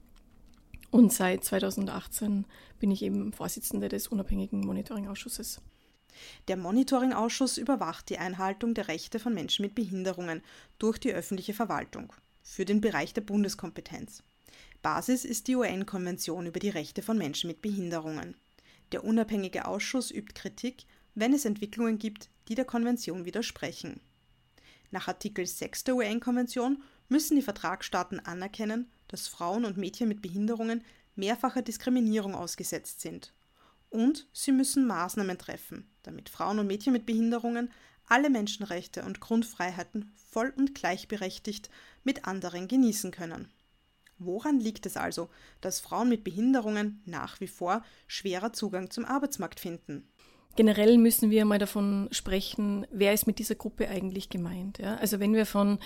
Und 0.90 1.12
seit 1.12 1.44
2018 1.44 2.44
bin 2.78 2.90
ich 2.90 3.02
eben 3.02 3.32
Vorsitzende 3.32 3.88
des 3.88 4.08
unabhängigen 4.08 4.60
Monitoringausschusses. 4.60 5.60
Der 6.48 6.56
Monitoringausschuss 6.56 7.58
überwacht 7.58 8.08
die 8.10 8.18
Einhaltung 8.18 8.74
der 8.74 8.88
Rechte 8.88 9.18
von 9.18 9.34
Menschen 9.34 9.62
mit 9.64 9.74
Behinderungen 9.74 10.42
durch 10.78 10.98
die 10.98 11.12
öffentliche 11.12 11.54
Verwaltung 11.54 12.12
für 12.42 12.64
den 12.64 12.80
Bereich 12.80 13.14
der 13.14 13.22
Bundeskompetenz. 13.22 14.22
Basis 14.82 15.24
ist 15.24 15.48
die 15.48 15.56
UN-Konvention 15.56 16.46
über 16.46 16.60
die 16.60 16.68
Rechte 16.68 17.02
von 17.02 17.16
Menschen 17.16 17.48
mit 17.48 17.62
Behinderungen. 17.62 18.36
Der 18.92 19.02
unabhängige 19.02 19.66
Ausschuss 19.66 20.10
übt 20.10 20.34
Kritik, 20.34 20.84
wenn 21.14 21.32
es 21.32 21.46
Entwicklungen 21.46 21.98
gibt, 21.98 22.28
die 22.48 22.54
der 22.54 22.66
Konvention 22.66 23.24
widersprechen. 23.24 24.00
Nach 24.90 25.08
Artikel 25.08 25.46
6 25.46 25.84
der 25.84 25.96
UN-Konvention 25.96 26.82
müssen 27.08 27.36
die 27.36 27.42
Vertragsstaaten 27.42 28.20
anerkennen, 28.20 28.90
dass 29.08 29.26
Frauen 29.26 29.64
und 29.64 29.78
Mädchen 29.78 30.08
mit 30.08 30.20
Behinderungen 30.20 30.84
mehrfacher 31.16 31.62
Diskriminierung 31.62 32.34
ausgesetzt 32.34 33.00
sind 33.00 33.32
und 33.94 34.26
sie 34.32 34.50
müssen 34.50 34.86
Maßnahmen 34.88 35.38
treffen, 35.38 35.88
damit 36.02 36.28
Frauen 36.28 36.58
und 36.58 36.66
Mädchen 36.66 36.92
mit 36.92 37.06
Behinderungen 37.06 37.70
alle 38.08 38.28
Menschenrechte 38.28 39.04
und 39.04 39.20
Grundfreiheiten 39.20 40.12
voll 40.16 40.52
und 40.56 40.74
gleichberechtigt 40.74 41.70
mit 42.02 42.26
anderen 42.26 42.66
genießen 42.66 43.12
können. 43.12 43.48
Woran 44.18 44.58
liegt 44.58 44.84
es 44.86 44.96
also, 44.96 45.28
dass 45.60 45.80
Frauen 45.80 46.08
mit 46.08 46.24
Behinderungen 46.24 47.02
nach 47.06 47.40
wie 47.40 47.46
vor 47.46 47.84
schwerer 48.08 48.52
Zugang 48.52 48.90
zum 48.90 49.04
Arbeitsmarkt 49.04 49.60
finden? 49.60 50.08
Generell 50.56 50.98
müssen 50.98 51.30
wir 51.30 51.44
mal 51.44 51.58
davon 51.58 52.08
sprechen, 52.10 52.86
wer 52.90 53.12
ist 53.12 53.26
mit 53.26 53.38
dieser 53.38 53.56
Gruppe 53.56 53.88
eigentlich 53.88 54.28
gemeint. 54.28 54.78
Ja? 54.78 54.96
Also 54.96 55.18
wenn 55.20 55.34
wir 55.34 55.46
von 55.46 55.78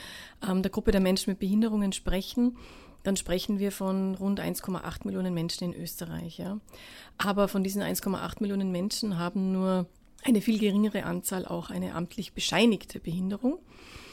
ähm, 0.46 0.62
der 0.62 0.70
Gruppe 0.70 0.92
der 0.92 1.00
Menschen 1.00 1.30
mit 1.30 1.38
Behinderungen 1.38 1.92
sprechen, 1.92 2.56
dann 3.02 3.16
sprechen 3.16 3.58
wir 3.58 3.72
von 3.72 4.14
rund 4.14 4.40
1,8 4.40 5.04
Millionen 5.04 5.34
Menschen 5.34 5.72
in 5.72 5.80
Österreich. 5.80 6.38
Ja? 6.38 6.58
Aber 7.16 7.48
von 7.48 7.62
diesen 7.62 7.82
1,8 7.82 8.36
Millionen 8.40 8.72
Menschen 8.72 9.18
haben 9.18 9.52
nur 9.52 9.86
eine 10.24 10.40
viel 10.40 10.58
geringere 10.58 11.04
Anzahl 11.04 11.46
auch 11.46 11.70
eine 11.70 11.94
amtlich 11.94 12.32
bescheinigte 12.32 13.00
Behinderung. 13.00 13.58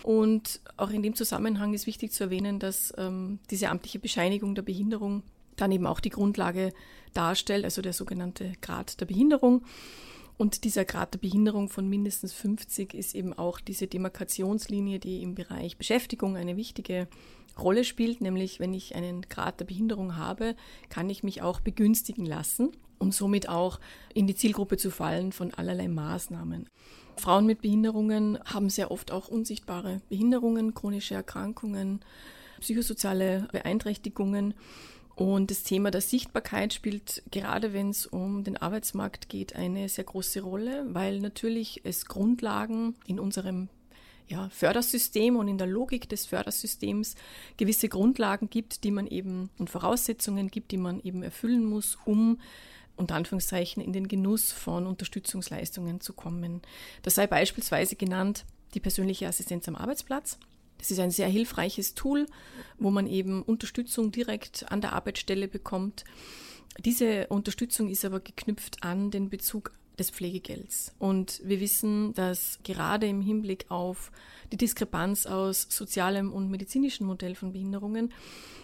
Und 0.04 0.62
auch 0.78 0.92
in 0.92 1.02
dem 1.02 1.16
Zusammenhang 1.16 1.74
ist 1.74 1.88
wichtig 1.88 2.12
zu 2.12 2.26
erwähnen, 2.26 2.60
dass 2.60 2.94
ähm, 2.98 3.40
diese 3.50 3.70
amtliche 3.70 4.00
Bescheinigung 4.00 4.54
der 4.54 4.62
Behinderung 4.62 5.24
dann 5.56 5.72
eben 5.72 5.88
auch 5.88 6.00
die 6.00 6.10
Grundlage 6.10 6.74
darstellt, 7.14 7.66
also 7.66 7.82
der 7.82 7.94
sogenannte 7.94 8.54
Grad 8.62 9.00
der 9.02 9.06
Behinderung. 9.06 9.64
Und 10.38 10.66
dieser 10.66 10.84
Grad 10.84 11.14
der 11.14 11.20
Behinderung 11.20 11.70
von 11.70 11.88
mindestens 11.88 12.34
50 12.34 12.94
ist 12.94 13.16
eben 13.16 13.34
auch 13.34 13.60
diese 13.60 13.88
Demarkationslinie, 13.88 15.00
die 15.00 15.22
im 15.22 15.34
Bereich 15.34 15.78
Beschäftigung 15.78 16.36
eine 16.36 16.58
wichtige 16.58 17.08
Rolle 17.58 17.86
spielt, 17.86 18.20
nämlich 18.20 18.60
wenn 18.60 18.74
ich 18.74 18.96
einen 18.96 19.22
Grad 19.24 19.60
der 19.62 19.66
Behinderung 19.66 20.18
habe, 20.18 20.56
kann 20.90 21.10
ich 21.10 21.24
mich 21.24 21.42
auch 21.42 21.62
begünstigen 21.62 22.26
lassen, 22.26 22.72
um 23.00 23.14
somit 23.14 23.48
auch 23.48 23.80
in 24.14 24.28
die 24.28 24.36
Zielgruppe 24.36 24.76
zu 24.76 24.92
fallen 24.92 25.32
von 25.32 25.54
allerlei 25.54 25.88
Maßnahmen. 25.88 26.68
Frauen 27.18 27.46
mit 27.46 27.62
Behinderungen 27.62 28.38
haben 28.44 28.70
sehr 28.70 28.92
oft 28.92 29.12
auch 29.12 29.30
unsichtbare 29.30 30.02
Behinderungen, 30.10 30.74
chronische 30.74 31.16
Erkrankungen, 31.16 32.02
psychosoziale 32.60 33.48
Beeinträchtigungen. 33.54 34.54
Und 35.16 35.50
das 35.50 35.64
Thema 35.64 35.92
der 35.92 36.02
Sichtbarkeit 36.02 36.74
spielt 36.74 37.24
gerade 37.32 37.72
wenn 37.72 37.90
es 37.90 38.06
um 38.06 38.44
den 38.44 38.58
Arbeitsmarkt 38.58 39.30
geht 39.30 39.56
eine 39.56 39.88
sehr 39.88 40.04
große 40.04 40.42
Rolle, 40.42 40.86
weil 40.90 41.22
natürlich 41.22 41.82
es 41.86 42.06
Grundlagen 42.06 42.96
in 43.06 43.20
unserem 43.20 43.70
ja, 44.28 44.50
Fördersystem 44.50 45.38
und 45.38 45.48
in 45.48 45.58
der 45.58 45.68
Logik 45.68 46.10
des 46.10 46.26
Fördersystems 46.26 47.16
gewisse 47.58 47.88
Grundlagen 47.88 48.50
gibt, 48.50 48.84
die 48.84 48.92
man 48.92 49.08
eben 49.08 49.50
und 49.58 49.70
Voraussetzungen 49.70 50.50
gibt, 50.50 50.72
die 50.72 50.78
man 50.78 51.00
eben 51.02 51.24
erfüllen 51.24 51.66
muss, 51.66 51.98
um 52.06 52.40
unter 52.98 53.16
Anführungszeichen 53.16 53.84
in 53.84 53.94
den 53.94 54.08
Genuss 54.08 54.52
von 54.52 54.88
Unterstützungsleistungen 54.88 56.02
zu 56.02 56.14
kommen. 56.14 56.62
Das 57.04 57.16
sei 57.16 57.28
beispielsweise 57.28 57.96
genannt 57.96 58.46
die 58.74 58.80
persönliche 58.80 59.28
Assistenz 59.28 59.68
am 59.68 59.76
Arbeitsplatz. 59.76 60.40
Das 60.78 60.92
ist 60.92 61.00
ein 61.00 61.12
sehr 61.12 61.28
hilfreiches 61.28 61.96
Tool, 61.96 62.26
wo 62.78 62.92
man 62.92 63.08
eben 63.08 63.42
Unterstützung 63.42 64.12
direkt 64.12 64.72
an 64.72 64.82
der 64.82 64.94
Arbeitsstelle 64.94 65.48
bekommt. 65.48 66.04
Diese 66.80 67.28
Unterstützung 67.28 67.90
ist 67.90 68.06
aber 68.06 68.20
geknüpft 68.20 68.84
an 68.84 69.12
den 69.12 69.30
Bezug 69.30 69.72
des 69.98 70.10
Pflegegelds. 70.10 70.94
Und 71.00 71.42
wir 71.44 71.60
wissen, 71.60 72.14
dass 72.14 72.60
gerade 72.64 73.08
im 73.08 73.22
Hinblick 73.22 73.66
auf 73.70 74.12
die 74.52 74.58
Diskrepanz 74.58 75.26
aus 75.26 75.68
sozialem 75.70 76.34
und 76.34 76.52
medizinischem 76.52 77.08
Modell 77.08 77.36
von 77.36 77.54
Behinderungen 77.54 78.12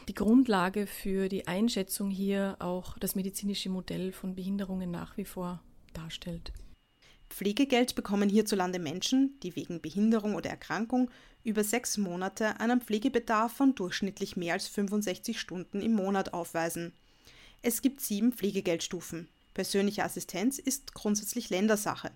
die 0.08 0.14
Grundlage 0.14 0.88
für 0.88 1.30
die 1.30 1.48
Einschätzung 1.48 2.10
hier 2.10 2.58
auch 2.60 2.98
das 2.98 3.16
medizinische 3.16 3.70
Modell 3.70 4.12
von 4.12 4.36
Behinderungen 4.36 4.92
nach 4.92 5.16
wie 5.18 5.26
vor 5.26 5.62
darstellt. 5.94 6.52
Pflegegeld 7.32 7.96
bekommen 7.96 8.30
hierzulande 8.30 8.80
Menschen, 8.80 9.40
die 9.42 9.56
wegen 9.56 9.82
Behinderung 9.82 10.36
oder 10.36 10.50
Erkrankung 10.50 11.10
über 11.44 11.64
sechs 11.64 11.98
Monate 11.98 12.60
einen 12.60 12.82
Pflegebedarf 12.82 13.54
von 13.54 13.74
durchschnittlich 13.74 14.36
mehr 14.36 14.54
als 14.54 14.68
65 14.68 15.40
Stunden 15.40 15.82
im 15.82 15.94
Monat 15.94 16.34
aufweisen. 16.34 16.94
Es 17.62 17.82
gibt 17.82 18.02
sieben 18.02 18.34
Pflegegeldstufen. 18.34 19.28
Persönliche 19.54 20.04
Assistenz 20.04 20.60
ist 20.60 20.94
grundsätzlich 20.94 21.50
Ländersache. 21.50 22.12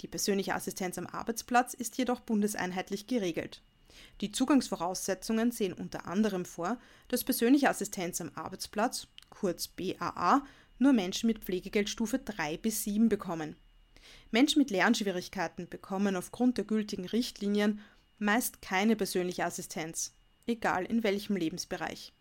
Die 0.00 0.08
persönliche 0.08 0.54
Assistenz 0.54 0.98
am 0.98 1.06
Arbeitsplatz 1.06 1.74
ist 1.74 1.96
jedoch 1.96 2.20
bundeseinheitlich 2.20 3.06
geregelt. 3.06 3.62
Die 4.20 4.32
Zugangsvoraussetzungen 4.32 5.52
sehen 5.52 5.72
unter 5.72 6.06
anderem 6.06 6.44
vor, 6.44 6.78
dass 7.08 7.24
persönliche 7.24 7.70
Assistenz 7.70 8.20
am 8.20 8.30
Arbeitsplatz, 8.34 9.08
kurz 9.30 9.68
BAA, 9.68 10.42
nur 10.78 10.92
Menschen 10.92 11.28
mit 11.28 11.38
Pflegegeldstufe 11.38 12.18
3 12.18 12.58
bis 12.58 12.84
7 12.84 13.08
bekommen. 13.08 13.56
Menschen 14.36 14.58
mit 14.58 14.70
Lernschwierigkeiten 14.70 15.66
bekommen 15.66 16.14
aufgrund 16.14 16.58
der 16.58 16.66
gültigen 16.66 17.06
Richtlinien 17.06 17.80
meist 18.18 18.60
keine 18.60 18.94
persönliche 18.94 19.46
Assistenz, 19.46 20.14
egal 20.46 20.84
in 20.84 21.02
welchem 21.02 21.36
Lebensbereich. 21.36 22.12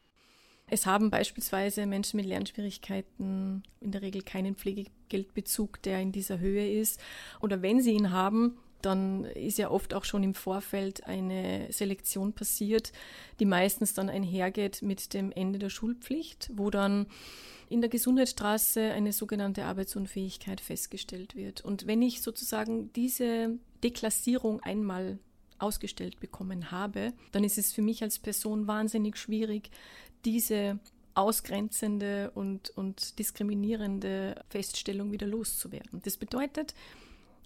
Es 0.68 0.86
haben 0.86 1.10
beispielsweise 1.10 1.86
Menschen 1.86 2.16
mit 2.16 2.26
Lernschwierigkeiten 2.26 3.64
in 3.82 3.92
der 3.92 4.02
Regel 4.02 4.22
keinen 4.22 4.56
Pflegegeldbezug, 4.56 5.82
der 5.82 6.00
in 6.00 6.14
dieser 6.14 6.40
Höhe 6.40 6.80
ist. 6.80 7.02
Oder 7.42 7.62
wenn 7.62 7.82
sie 7.82 7.92
ihn 7.92 8.12
haben, 8.12 8.60
dann 8.86 9.26
ist 9.26 9.58
ja 9.58 9.70
oft 9.72 9.94
auch 9.94 10.06
schon 10.06 10.24
im 10.24 10.34
Vorfeld 10.34 11.06
eine 11.06 11.68
Selektion 11.72 12.34
passiert, 12.34 12.92
die 13.40 13.46
meistens 13.46 13.94
dann 13.94 14.10
einhergeht 14.10 14.82
mit 14.82 15.14
dem 15.14 15.32
Ende 15.32 15.60
der 15.60 15.70
Schulpflicht, 15.70 16.52
wo 16.54 16.70
dann 16.70 17.08
in 17.70 17.82
der 17.82 17.90
Gesundheitsstraße 17.90 18.92
eine 18.92 19.12
sogenannte 19.12 19.66
Arbeitsunfähigkeit 19.66 20.62
festgestellt 20.62 21.36
wird. 21.36 21.62
Und 21.62 21.88
wenn 21.88 22.02
ich 22.02 22.22
sozusagen 22.22 22.94
diese 22.94 23.58
Deklassierung 23.84 24.62
einmal 24.62 25.20
ausgestellt 25.58 26.20
bekommen 26.20 26.72
habe, 26.72 27.14
dann 27.32 27.44
ist 27.44 27.58
es 27.58 27.74
für 27.74 27.82
mich 27.82 28.04
als 28.04 28.20
Person 28.20 28.68
wahnsinnig 28.68 29.18
schwierig, 29.18 29.72
diese 30.26 30.80
ausgrenzende 31.16 32.32
und, 32.36 32.72
und 32.72 33.18
diskriminierende 33.20 34.44
Feststellung 34.50 35.12
wieder 35.12 35.28
loszuwerden. 35.28 36.02
Das 36.04 36.18
bedeutet, 36.18 36.76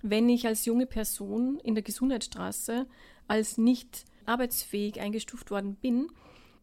wenn 0.01 0.29
ich 0.29 0.47
als 0.47 0.65
junge 0.65 0.85
Person 0.85 1.59
in 1.59 1.75
der 1.75 1.83
Gesundheitsstraße 1.83 2.87
als 3.27 3.57
nicht 3.57 4.05
arbeitsfähig 4.25 4.99
eingestuft 4.99 5.51
worden 5.51 5.75
bin, 5.75 6.07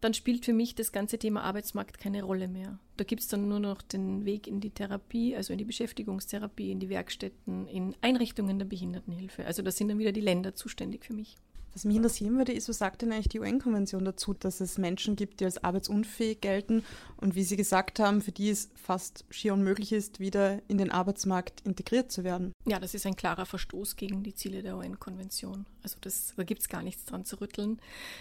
dann 0.00 0.14
spielt 0.14 0.44
für 0.44 0.52
mich 0.52 0.74
das 0.74 0.92
ganze 0.92 1.18
Thema 1.18 1.42
Arbeitsmarkt 1.42 1.98
keine 1.98 2.22
Rolle 2.22 2.48
mehr. 2.48 2.78
Da 2.96 3.04
gibt 3.04 3.22
es 3.22 3.28
dann 3.28 3.48
nur 3.48 3.60
noch 3.60 3.82
den 3.82 4.24
Weg 4.24 4.46
in 4.46 4.60
die 4.60 4.70
Therapie, 4.70 5.34
also 5.34 5.52
in 5.52 5.58
die 5.58 5.64
Beschäftigungstherapie, 5.64 6.70
in 6.70 6.80
die 6.80 6.88
Werkstätten, 6.88 7.66
in 7.66 7.94
Einrichtungen 8.02 8.58
der 8.58 8.66
Behindertenhilfe. 8.66 9.46
Also 9.46 9.62
da 9.62 9.70
sind 9.70 9.88
dann 9.88 9.98
wieder 9.98 10.12
die 10.12 10.20
Länder 10.20 10.54
zuständig 10.54 11.04
für 11.04 11.14
mich. 11.14 11.36
Was 11.76 11.84
mich 11.84 11.96
interessieren 11.96 12.38
würde, 12.38 12.52
ist, 12.52 12.70
was 12.70 12.78
sagt 12.78 13.02
denn 13.02 13.12
eigentlich 13.12 13.28
die 13.28 13.38
UN-Konvention 13.38 14.02
dazu, 14.02 14.32
dass 14.32 14.62
es 14.62 14.78
Menschen 14.78 15.14
gibt, 15.14 15.40
die 15.40 15.44
als 15.44 15.62
arbeitsunfähig 15.62 16.40
gelten 16.40 16.82
und 17.18 17.34
wie 17.34 17.42
Sie 17.42 17.58
gesagt 17.58 18.00
haben, 18.00 18.22
für 18.22 18.32
die 18.32 18.48
es 18.48 18.70
fast 18.76 19.26
schier 19.28 19.52
unmöglich 19.52 19.92
ist, 19.92 20.18
wieder 20.18 20.62
in 20.68 20.78
den 20.78 20.90
Arbeitsmarkt 20.90 21.60
integriert 21.66 22.10
zu 22.10 22.24
werden? 22.24 22.54
Ja, 22.64 22.80
das 22.80 22.94
ist 22.94 23.04
ein 23.04 23.14
klarer 23.14 23.44
Verstoß 23.44 23.96
gegen 23.96 24.22
die 24.22 24.34
Ziele 24.34 24.62
der 24.62 24.78
UN-Konvention. 24.78 25.66
Also 25.82 25.98
das, 26.00 26.32
da 26.34 26.44
gibt 26.44 26.62
es 26.62 26.70
gar 26.70 26.82
nichts 26.82 27.04
dran 27.04 27.26
zu 27.26 27.42
rütteln. 27.42 27.78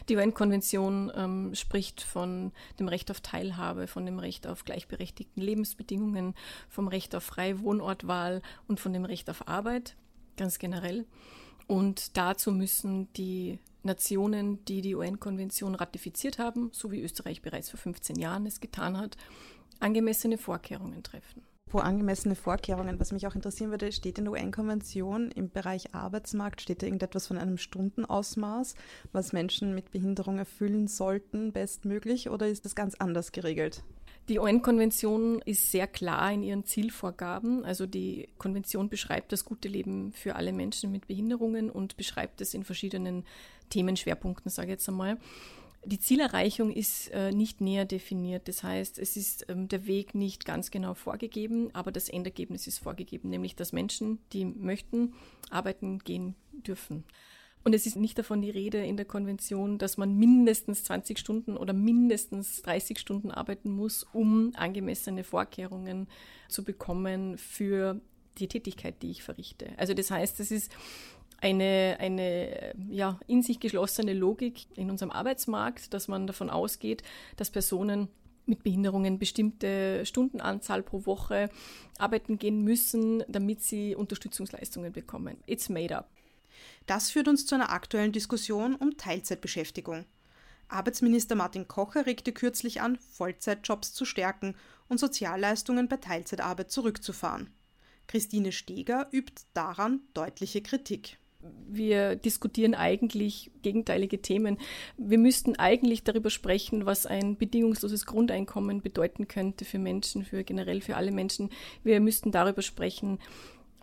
Die 0.09 0.17
UN-Konvention 0.17 1.09
ähm, 1.15 1.55
spricht 1.55 2.01
von 2.01 2.51
dem 2.77 2.89
Recht 2.89 3.09
auf 3.09 3.21
Teilhabe, 3.21 3.87
von 3.87 4.05
dem 4.05 4.19
Recht 4.19 4.47
auf 4.47 4.65
gleichberechtigten 4.65 5.41
Lebensbedingungen, 5.41 6.35
vom 6.67 6.89
Recht 6.89 7.15
auf 7.15 7.23
freie 7.23 7.61
Wohnortwahl 7.61 8.41
und 8.67 8.81
von 8.81 8.91
dem 8.91 9.05
Recht 9.05 9.29
auf 9.29 9.47
Arbeit, 9.47 9.95
ganz 10.35 10.59
generell. 10.59 11.05
Und 11.67 12.17
dazu 12.17 12.51
müssen 12.51 13.11
die 13.13 13.59
Nationen, 13.83 14.63
die 14.65 14.81
die 14.81 14.95
UN-Konvention 14.95 15.75
ratifiziert 15.75 16.39
haben, 16.39 16.69
so 16.73 16.91
wie 16.91 17.01
Österreich 17.01 17.41
bereits 17.41 17.69
vor 17.69 17.79
15 17.79 18.17
Jahren 18.17 18.45
es 18.45 18.59
getan 18.59 18.97
hat, 18.97 19.17
angemessene 19.79 20.37
Vorkehrungen 20.37 21.03
treffen. 21.03 21.43
Pro 21.67 21.79
angemessene 21.79 22.35
Vorkehrungen, 22.35 22.99
was 22.99 23.11
mich 23.11 23.25
auch 23.25 23.35
interessieren 23.35 23.71
würde, 23.71 23.91
steht 23.91 24.19
in 24.19 24.25
der 24.25 24.33
UN-Konvention 24.33 25.31
im 25.31 25.49
Bereich 25.49 25.95
Arbeitsmarkt, 25.95 26.61
steht 26.61 26.81
da 26.81 26.85
irgendetwas 26.85 27.27
von 27.27 27.37
einem 27.37 27.57
Stundenausmaß, 27.57 28.75
was 29.11 29.33
Menschen 29.33 29.73
mit 29.73 29.91
Behinderung 29.91 30.37
erfüllen 30.37 30.87
sollten, 30.87 31.51
bestmöglich, 31.51 32.29
oder 32.29 32.47
ist 32.47 32.65
das 32.65 32.75
ganz 32.75 32.95
anders 32.95 33.31
geregelt? 33.31 33.83
Die 34.27 34.39
UN-Konvention 34.39 35.39
ist 35.45 35.71
sehr 35.71 35.85
klar 35.85 36.31
in 36.31 36.41
ihren 36.41 36.65
Zielvorgaben. 36.65 37.63
Also 37.63 37.85
die 37.85 38.29
Konvention 38.39 38.89
beschreibt 38.89 39.31
das 39.31 39.45
gute 39.45 39.67
Leben 39.67 40.13
für 40.13 40.35
alle 40.35 40.51
Menschen 40.51 40.91
mit 40.91 41.07
Behinderungen 41.07 41.69
und 41.69 41.95
beschreibt 41.95 42.41
es 42.41 42.55
in 42.55 42.63
verschiedenen 42.63 43.23
Themenschwerpunkten, 43.69 44.49
sage 44.49 44.69
ich 44.69 44.73
jetzt 44.73 44.89
einmal. 44.89 45.19
Die 45.87 45.99
Zielerreichung 45.99 46.71
ist 46.71 47.11
äh, 47.11 47.31
nicht 47.31 47.61
näher 47.61 47.85
definiert. 47.85 48.47
Das 48.47 48.63
heißt, 48.63 48.97
es 48.97 49.15
ist 49.15 49.45
ähm, 49.49 49.67
der 49.67 49.85
Weg 49.85 50.15
nicht 50.15 50.43
ganz 50.43 50.71
genau 50.71 50.95
vorgegeben, 50.95 51.69
aber 51.73 51.91
das 51.91 52.09
Endergebnis 52.09 52.65
ist 52.65 52.79
vorgegeben, 52.79 53.29
nämlich 53.29 53.55
dass 53.55 53.71
Menschen, 53.73 54.17
die 54.33 54.45
möchten, 54.45 55.13
arbeiten 55.51 55.99
gehen 55.99 56.33
dürfen. 56.51 57.03
Und 57.65 57.73
es 57.73 57.87
ist 57.87 57.95
nicht 57.95 58.19
davon 58.19 58.43
die 58.43 58.51
Rede 58.51 58.77
in 58.85 58.95
der 58.95 59.07
Konvention, 59.07 59.79
dass 59.79 59.97
man 59.97 60.15
mindestens 60.15 60.83
20 60.83 61.17
Stunden 61.17 61.57
oder 61.57 61.73
mindestens 61.73 62.61
30 62.61 62.99
Stunden 62.99 63.31
arbeiten 63.31 63.71
muss, 63.71 64.05
um 64.13 64.51
angemessene 64.55 65.23
Vorkehrungen 65.23 66.07
zu 66.47 66.63
bekommen 66.63 67.39
für 67.39 67.99
die 68.37 68.47
Tätigkeit, 68.47 69.01
die 69.01 69.09
ich 69.09 69.23
verrichte. 69.23 69.69
Also 69.77 69.95
das 69.95 70.11
heißt, 70.11 70.39
es 70.41 70.51
ist 70.51 70.71
eine, 71.41 71.97
eine 71.99 72.75
ja, 72.87 73.19
in 73.25 73.41
sich 73.41 73.59
geschlossene 73.59 74.13
Logik 74.13 74.67
in 74.75 74.91
unserem 74.91 75.09
Arbeitsmarkt, 75.09 75.91
dass 75.91 76.07
man 76.07 76.27
davon 76.27 76.51
ausgeht, 76.51 77.01
dass 77.35 77.49
Personen 77.49 78.09
mit 78.45 78.61
Behinderungen 78.61 79.17
bestimmte 79.17 80.05
Stundenanzahl 80.05 80.83
pro 80.83 81.07
Woche 81.07 81.49
arbeiten 81.97 82.37
gehen 82.37 82.63
müssen, 82.63 83.23
damit 83.27 83.63
sie 83.63 83.95
Unterstützungsleistungen 83.95 84.93
bekommen. 84.93 85.37
It's 85.47 85.67
made 85.67 85.97
up. 85.97 86.14
Das 86.85 87.09
führt 87.09 87.27
uns 87.27 87.45
zu 87.45 87.55
einer 87.55 87.71
aktuellen 87.71 88.11
Diskussion 88.11 88.75
um 88.75 88.97
Teilzeitbeschäftigung. 88.97 90.05
Arbeitsminister 90.67 91.35
Martin 91.35 91.67
Kocher 91.67 92.05
regte 92.05 92.31
kürzlich 92.31 92.81
an, 92.81 92.97
Vollzeitjobs 92.97 93.93
zu 93.93 94.05
stärken 94.05 94.55
und 94.87 94.99
Sozialleistungen 94.99 95.87
bei 95.87 95.97
Teilzeitarbeit 95.97 96.71
zurückzufahren. 96.71 97.51
Christine 98.07 98.51
Steger 98.51 99.07
übt 99.11 99.43
daran 99.53 100.01
deutliche 100.13 100.61
Kritik 100.61 101.17
wir 101.67 102.15
diskutieren 102.15 102.73
eigentlich 102.73 103.51
gegenteilige 103.61 104.21
Themen. 104.21 104.57
Wir 104.97 105.17
müssten 105.17 105.55
eigentlich 105.55 106.03
darüber 106.03 106.29
sprechen, 106.29 106.85
was 106.85 107.05
ein 107.05 107.37
bedingungsloses 107.37 108.05
Grundeinkommen 108.05 108.81
bedeuten 108.81 109.27
könnte 109.27 109.65
für 109.65 109.79
Menschen, 109.79 110.23
für 110.23 110.43
generell 110.43 110.81
für 110.81 110.95
alle 110.95 111.11
Menschen. 111.11 111.49
Wir 111.83 111.99
müssten 111.99 112.31
darüber 112.31 112.61
sprechen, 112.61 113.19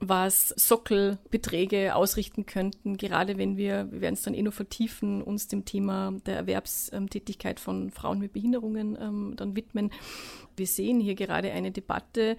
was 0.04 0.48
Sockelbeträge 0.48 1.94
ausrichten 1.94 2.44
könnten, 2.44 2.96
gerade 2.96 3.38
wenn 3.38 3.56
wir, 3.56 3.90
wir 3.92 4.00
werden 4.00 4.14
es 4.14 4.22
dann 4.22 4.34
eh 4.34 4.42
noch 4.42 4.52
vertiefen, 4.52 5.22
uns 5.22 5.46
dem 5.46 5.64
Thema 5.64 6.12
der 6.26 6.36
Erwerbstätigkeit 6.36 7.60
von 7.60 7.90
Frauen 7.90 8.18
mit 8.18 8.32
Behinderungen 8.32 8.98
ähm, 9.00 9.34
dann 9.36 9.54
widmen. 9.54 9.92
Wir 10.56 10.66
sehen 10.66 10.98
hier 10.98 11.14
gerade 11.14 11.52
eine 11.52 11.70
Debatte, 11.70 12.36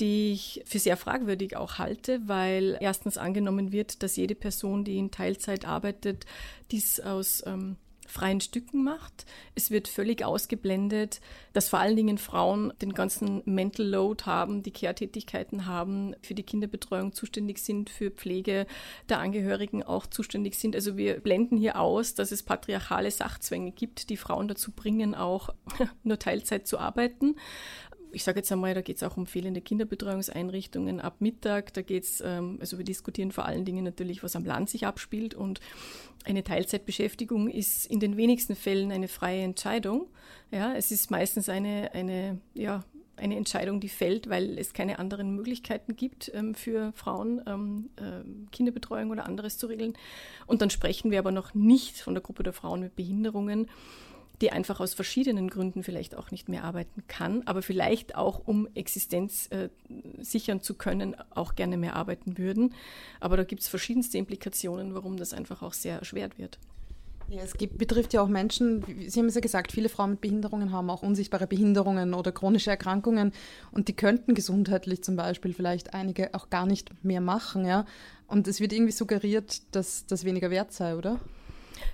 die 0.00 0.32
ich 0.32 0.62
für 0.66 0.80
sehr 0.80 0.96
fragwürdig 0.96 1.56
auch 1.56 1.78
halte, 1.78 2.20
weil 2.26 2.76
erstens 2.80 3.18
angenommen 3.18 3.70
wird, 3.70 4.02
dass 4.02 4.16
jede 4.16 4.34
Person, 4.34 4.82
die 4.82 4.98
in 4.98 5.12
Teilzeit 5.12 5.64
arbeitet, 5.64 6.26
dies 6.72 6.98
aus 6.98 7.44
ähm, 7.46 7.76
freien 8.16 8.40
Stücken 8.40 8.82
macht. 8.82 9.26
Es 9.54 9.70
wird 9.70 9.88
völlig 9.88 10.24
ausgeblendet, 10.24 11.20
dass 11.52 11.68
vor 11.68 11.80
allen 11.80 11.96
Dingen 11.96 12.16
Frauen 12.16 12.72
den 12.80 12.94
ganzen 12.94 13.42
Mental 13.44 13.86
Load 13.86 14.24
haben, 14.24 14.62
die 14.62 14.70
Care-Tätigkeiten 14.70 15.66
haben, 15.66 16.14
für 16.22 16.34
die 16.34 16.42
Kinderbetreuung 16.42 17.12
zuständig 17.12 17.58
sind, 17.58 17.90
für 17.90 18.10
Pflege 18.10 18.66
der 19.10 19.18
Angehörigen 19.18 19.82
auch 19.82 20.06
zuständig 20.06 20.54
sind. 20.54 20.74
Also 20.74 20.96
wir 20.96 21.20
blenden 21.20 21.58
hier 21.58 21.78
aus, 21.78 22.14
dass 22.14 22.32
es 22.32 22.42
patriarchale 22.42 23.10
Sachzwänge 23.10 23.72
gibt, 23.72 24.08
die 24.08 24.16
Frauen 24.16 24.48
dazu 24.48 24.72
bringen, 24.72 25.14
auch 25.14 25.50
nur 26.02 26.18
Teilzeit 26.18 26.66
zu 26.66 26.78
arbeiten 26.78 27.36
ich 28.16 28.24
sage 28.24 28.38
jetzt 28.38 28.50
einmal, 28.50 28.72
da 28.72 28.80
geht 28.80 28.96
es 28.96 29.02
auch 29.02 29.18
um 29.18 29.26
fehlende 29.26 29.60
Kinderbetreuungseinrichtungen 29.60 31.00
ab 31.00 31.16
Mittag. 31.20 31.74
Da 31.74 31.82
geht 31.82 32.04
es, 32.04 32.22
ähm, 32.22 32.56
also 32.60 32.78
wir 32.78 32.84
diskutieren 32.84 33.30
vor 33.30 33.44
allen 33.44 33.66
Dingen 33.66 33.84
natürlich, 33.84 34.22
was 34.22 34.34
am 34.34 34.46
Land 34.46 34.70
sich 34.70 34.86
abspielt. 34.86 35.34
Und 35.34 35.60
eine 36.24 36.42
Teilzeitbeschäftigung 36.42 37.50
ist 37.50 37.84
in 37.84 38.00
den 38.00 38.16
wenigsten 38.16 38.56
Fällen 38.56 38.90
eine 38.90 39.08
freie 39.08 39.42
Entscheidung. 39.42 40.06
Ja, 40.50 40.74
es 40.74 40.90
ist 40.90 41.10
meistens 41.10 41.50
eine, 41.50 41.92
eine, 41.92 42.40
ja, 42.54 42.84
eine 43.16 43.36
Entscheidung, 43.36 43.80
die 43.80 43.90
fällt, 43.90 44.30
weil 44.30 44.58
es 44.58 44.72
keine 44.72 44.98
anderen 44.98 45.34
Möglichkeiten 45.34 45.94
gibt 45.94 46.32
ähm, 46.34 46.54
für 46.54 46.92
Frauen, 46.94 47.42
ähm, 47.46 47.90
äh, 47.96 48.24
Kinderbetreuung 48.50 49.10
oder 49.10 49.26
anderes 49.26 49.58
zu 49.58 49.66
regeln. 49.66 49.92
Und 50.46 50.62
dann 50.62 50.70
sprechen 50.70 51.10
wir 51.10 51.18
aber 51.18 51.32
noch 51.32 51.52
nicht 51.52 51.98
von 51.98 52.14
der 52.14 52.22
Gruppe 52.22 52.44
der 52.44 52.54
Frauen 52.54 52.80
mit 52.80 52.96
Behinderungen 52.96 53.68
die 54.40 54.52
einfach 54.52 54.80
aus 54.80 54.94
verschiedenen 54.94 55.48
Gründen 55.48 55.82
vielleicht 55.82 56.14
auch 56.14 56.30
nicht 56.30 56.48
mehr 56.48 56.64
arbeiten 56.64 57.04
kann, 57.08 57.42
aber 57.46 57.62
vielleicht 57.62 58.14
auch, 58.14 58.42
um 58.46 58.68
Existenz 58.74 59.48
äh, 59.50 59.70
sichern 60.18 60.60
zu 60.60 60.74
können, 60.74 61.16
auch 61.30 61.54
gerne 61.54 61.76
mehr 61.76 61.96
arbeiten 61.96 62.38
würden. 62.38 62.74
Aber 63.20 63.36
da 63.36 63.44
gibt 63.44 63.62
es 63.62 63.68
verschiedenste 63.68 64.18
Implikationen, 64.18 64.94
warum 64.94 65.16
das 65.16 65.32
einfach 65.32 65.62
auch 65.62 65.72
sehr 65.72 65.98
erschwert 65.98 66.38
wird. 66.38 66.58
Ja, 67.28 67.42
es 67.42 67.54
gibt, 67.54 67.76
betrifft 67.76 68.12
ja 68.12 68.20
auch 68.20 68.28
Menschen, 68.28 68.84
Sie 69.08 69.18
haben 69.18 69.26
es 69.26 69.34
ja 69.34 69.40
gesagt, 69.40 69.72
viele 69.72 69.88
Frauen 69.88 70.10
mit 70.10 70.20
Behinderungen 70.20 70.70
haben 70.70 70.90
auch 70.90 71.02
unsichtbare 71.02 71.48
Behinderungen 71.48 72.14
oder 72.14 72.30
chronische 72.30 72.70
Erkrankungen 72.70 73.32
und 73.72 73.88
die 73.88 73.94
könnten 73.94 74.34
gesundheitlich 74.34 75.02
zum 75.02 75.16
Beispiel 75.16 75.52
vielleicht 75.52 75.92
einige 75.92 76.34
auch 76.34 76.50
gar 76.50 76.66
nicht 76.66 77.04
mehr 77.04 77.20
machen, 77.20 77.64
ja. 77.64 77.84
Und 78.28 78.46
es 78.46 78.60
wird 78.60 78.72
irgendwie 78.72 78.92
suggeriert, 78.92 79.62
dass 79.74 80.06
das 80.06 80.24
weniger 80.24 80.50
wert 80.50 80.72
sei, 80.72 80.96
oder? 80.96 81.18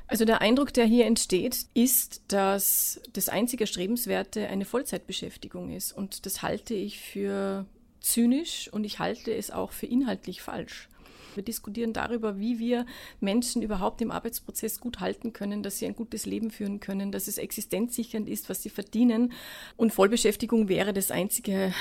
Also 0.07 0.25
der 0.25 0.41
Eindruck, 0.41 0.73
der 0.75 0.85
hier 0.85 1.07
entsteht, 1.07 1.67
ist, 1.75 2.23
dass 2.29 3.01
das 3.13 3.29
einzige 3.29 3.67
Strebenswerte 3.67 4.47
eine 4.49 4.65
Vollzeitbeschäftigung 4.65 5.73
ist. 5.73 5.93
Und 5.93 6.27
das 6.27 6.43
halte 6.43 6.75
ich 6.75 7.01
für 7.01 7.67
zynisch 8.01 8.69
und 8.73 8.85
ich 8.85 8.99
halte 8.99 9.35
es 9.35 9.51
auch 9.51 9.73
für 9.73 9.87
inhaltlich 9.87 10.43
falsch. 10.43 10.89
Wir 11.35 11.43
diskutieren 11.43 11.93
darüber, 11.93 12.39
wie 12.39 12.59
wir 12.59 12.87
Menschen 13.21 13.63
überhaupt 13.63 14.03
im 14.03 14.11
Arbeitsprozess 14.11 14.81
gut 14.81 15.01
halten 15.01 15.33
können, 15.33 15.63
dass 15.63 15.79
sie 15.79 15.87
ein 15.87 15.97
gutes 15.97 16.27
Leben 16.27 16.51
führen 16.51 16.81
können, 16.81 17.11
dass 17.11 17.29
es 17.29 17.39
existenzsichernd 17.39 18.29
ist, 18.29 18.51
was 18.51 18.63
sie 18.63 18.71
verdienen. 18.71 19.33
Und 19.77 19.93
Vollbeschäftigung 19.93 20.69
wäre 20.69 20.93
das 20.93 21.11
einzige, 21.11 21.73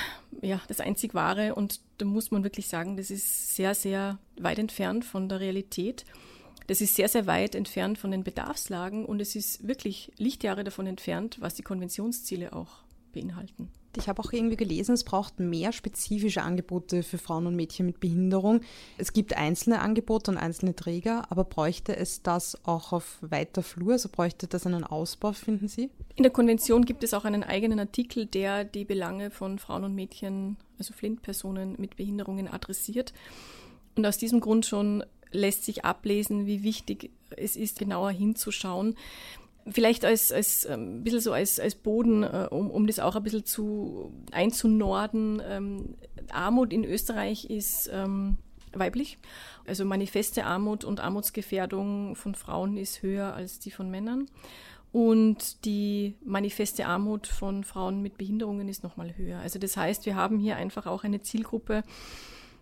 ja, 0.42 0.62
das 0.68 0.80
einzig 0.80 1.14
wahre. 1.14 1.56
Und 1.56 1.82
da 1.98 2.06
muss 2.06 2.32
man 2.32 2.44
wirklich 2.44 2.68
sagen, 2.68 2.98
das 2.98 3.12
ist 3.12 3.56
sehr, 3.56 3.76
sehr 3.76 4.20
weit 4.40 4.60
entfernt 4.60 5.06
von 5.06 5.28
der 5.28 5.40
Realität. 5.40 6.06
Das 6.72 6.80
ist 6.80 6.96
sehr, 6.96 7.10
sehr 7.10 7.28
weit 7.28 7.54
entfernt 7.54 7.98
von 7.98 8.12
den 8.12 8.24
Bedarfslagen 8.24 9.04
und 9.04 9.20
es 9.20 9.36
ist 9.36 9.68
wirklich 9.68 10.10
Lichtjahre 10.16 10.64
davon 10.64 10.88
entfernt, 10.88 11.36
was 11.42 11.54
die 11.54 11.64
Konventionsziele 11.64 12.54
auch 12.54 12.86
beinhalten. 13.12 13.68
Ich 13.98 14.08
habe 14.08 14.22
auch 14.22 14.32
irgendwie 14.32 14.56
gelesen, 14.56 14.94
es 14.94 15.04
braucht 15.04 15.38
mehr 15.38 15.74
spezifische 15.74 16.44
Angebote 16.44 17.04
für 17.04 17.18
Frauen 17.18 17.46
und 17.46 17.58
Mädchen 17.58 17.88
mit 17.88 18.00
Behinderung. 18.00 18.62
Es 18.98 19.12
gibt 19.12 19.36
einzelne 19.36 19.82
Angebote 19.82 20.32
und 20.32 20.38
einzelne 20.38 20.74
Träger, 20.74 21.30
aber 21.30 21.44
bräuchte 21.44 21.94
es 21.94 22.24
das 22.24 22.58
auch 22.66 22.94
auf 22.94 23.18
weiter 23.20 23.64
Flur? 23.64 23.92
Also 23.92 24.08
bräuchte 24.08 24.48
das 24.48 24.66
einen 24.66 24.86
Ausbau, 24.86 25.34
finden 25.34 25.68
Sie? 25.68 25.90
In 26.16 26.24
der 26.24 26.32
Konvention 26.32 26.86
gibt 26.86 27.04
es 27.04 27.14
auch 27.14 27.26
einen 27.26 27.44
eigenen 27.44 27.82
Artikel, 27.82 28.28
der 28.28 28.64
die 28.64 28.86
Belange 28.86 29.30
von 29.30 29.60
Frauen 29.60 29.84
und 29.84 29.94
Mädchen, 29.94 30.56
also 30.80 30.94
Flint-Personen 30.94 31.76
mit 31.80 31.98
Behinderungen 31.98 32.48
adressiert. 32.48 33.12
Und 33.98 34.06
aus 34.06 34.18
diesem 34.18 34.40
Grund 34.40 34.66
schon 34.66 35.04
lässt 35.32 35.64
sich 35.66 35.86
ablesen, 35.86 36.46
wie 36.46 36.64
wichtig 36.64 37.12
es 37.38 37.56
ist, 37.56 37.80
genauer 37.80 38.12
hinzuschauen. 38.12 38.96
Vielleicht 39.70 40.06
als, 40.06 40.32
als 40.32 40.66
ähm, 40.66 40.98
ein 40.98 41.04
bisschen 41.04 41.20
so 41.20 41.34
als, 41.34 41.60
als 41.60 41.76
Boden, 41.76 42.24
äh, 42.24 42.48
um, 42.50 42.72
um 42.72 42.88
das 42.88 43.00
auch 43.00 43.16
ein 43.16 43.24
bisschen 43.24 43.46
zu 43.46 44.12
einzunorden. 44.32 45.42
Ähm, 45.46 45.96
Armut 46.32 46.74
in 46.74 46.84
Österreich 46.84 47.46
ist 47.46 47.90
ähm, 47.94 48.38
weiblich. 48.74 49.20
Also 49.68 49.86
manifeste 49.86 50.46
Armut 50.46 50.84
und 50.84 51.00
Armutsgefährdung 51.00 52.16
von 52.16 52.34
Frauen 52.36 52.78
ist 52.78 53.04
höher 53.04 53.34
als 53.34 53.60
die 53.60 53.72
von 53.72 53.92
Männern. 53.92 54.28
Und 54.92 55.64
die 55.64 56.16
manifeste 56.26 56.86
Armut 56.86 57.28
von 57.28 57.64
Frauen 57.64 58.02
mit 58.02 58.18
Behinderungen 58.18 58.68
ist 58.68 58.84
nochmal 58.84 59.16
höher. 59.16 59.40
Also 59.40 59.58
das 59.58 59.78
heißt, 59.78 60.06
wir 60.06 60.16
haben 60.16 60.38
hier 60.38 60.58
einfach 60.58 60.86
auch 60.86 61.04
eine 61.04 61.22
Zielgruppe, 61.22 61.84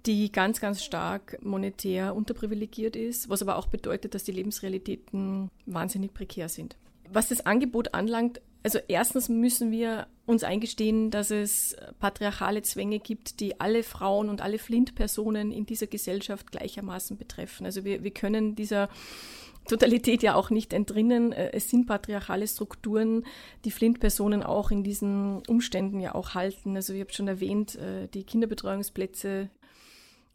die 0.06 0.32
ganz, 0.32 0.62
ganz 0.62 0.84
stark 0.84 1.44
monetär 1.44 2.16
unterprivilegiert 2.16 2.96
ist, 2.96 3.30
was 3.30 3.42
aber 3.42 3.58
auch 3.58 3.68
bedeutet, 3.68 4.16
dass 4.16 4.24
die 4.24 4.32
Lebensrealitäten 4.32 5.50
wahnsinnig 5.66 6.14
prekär 6.14 6.50
sind. 6.50 6.78
Was 7.12 7.30
das 7.30 7.46
Angebot 7.46 7.94
anlangt, 7.94 8.42
also 8.64 8.80
erstens 8.88 9.30
müssen 9.30 9.72
wir 9.72 10.08
uns 10.26 10.44
eingestehen, 10.44 11.12
dass 11.12 11.32
es 11.32 11.76
patriarchale 12.00 12.62
Zwänge 12.62 13.00
gibt, 13.00 13.40
die 13.40 13.60
alle 13.60 13.84
Frauen 13.84 14.30
und 14.30 14.42
alle 14.42 14.60
Flint-Personen 14.60 15.52
in 15.52 15.66
dieser 15.66 15.88
Gesellschaft 15.88 16.52
gleichermaßen 16.52 17.18
betreffen. 17.18 17.66
Also 17.66 17.84
wir, 17.84 18.04
wir 18.04 18.12
können 18.12 18.56
dieser 18.56 18.90
Totalität 19.68 20.24
ja 20.24 20.36
auch 20.36 20.50
nicht 20.50 20.74
entrinnen. 20.74 21.32
Es 21.32 21.70
sind 21.70 21.86
patriarchale 21.86 22.48
Strukturen, 22.48 23.24
die 23.66 23.72
Flint-Personen 23.72 24.44
auch 24.44 24.72
in 24.72 24.84
diesen 24.84 25.42
Umständen 25.48 26.00
ja 26.00 26.16
auch 26.16 26.34
halten. 26.34 26.76
Also 26.76 26.94
ich 26.94 27.02
habe 27.02 27.14
schon 27.14 27.28
erwähnt, 27.28 27.76
äh, 27.76 28.08
die 28.08 28.24
Kinderbetreuungsplätze 28.24 29.50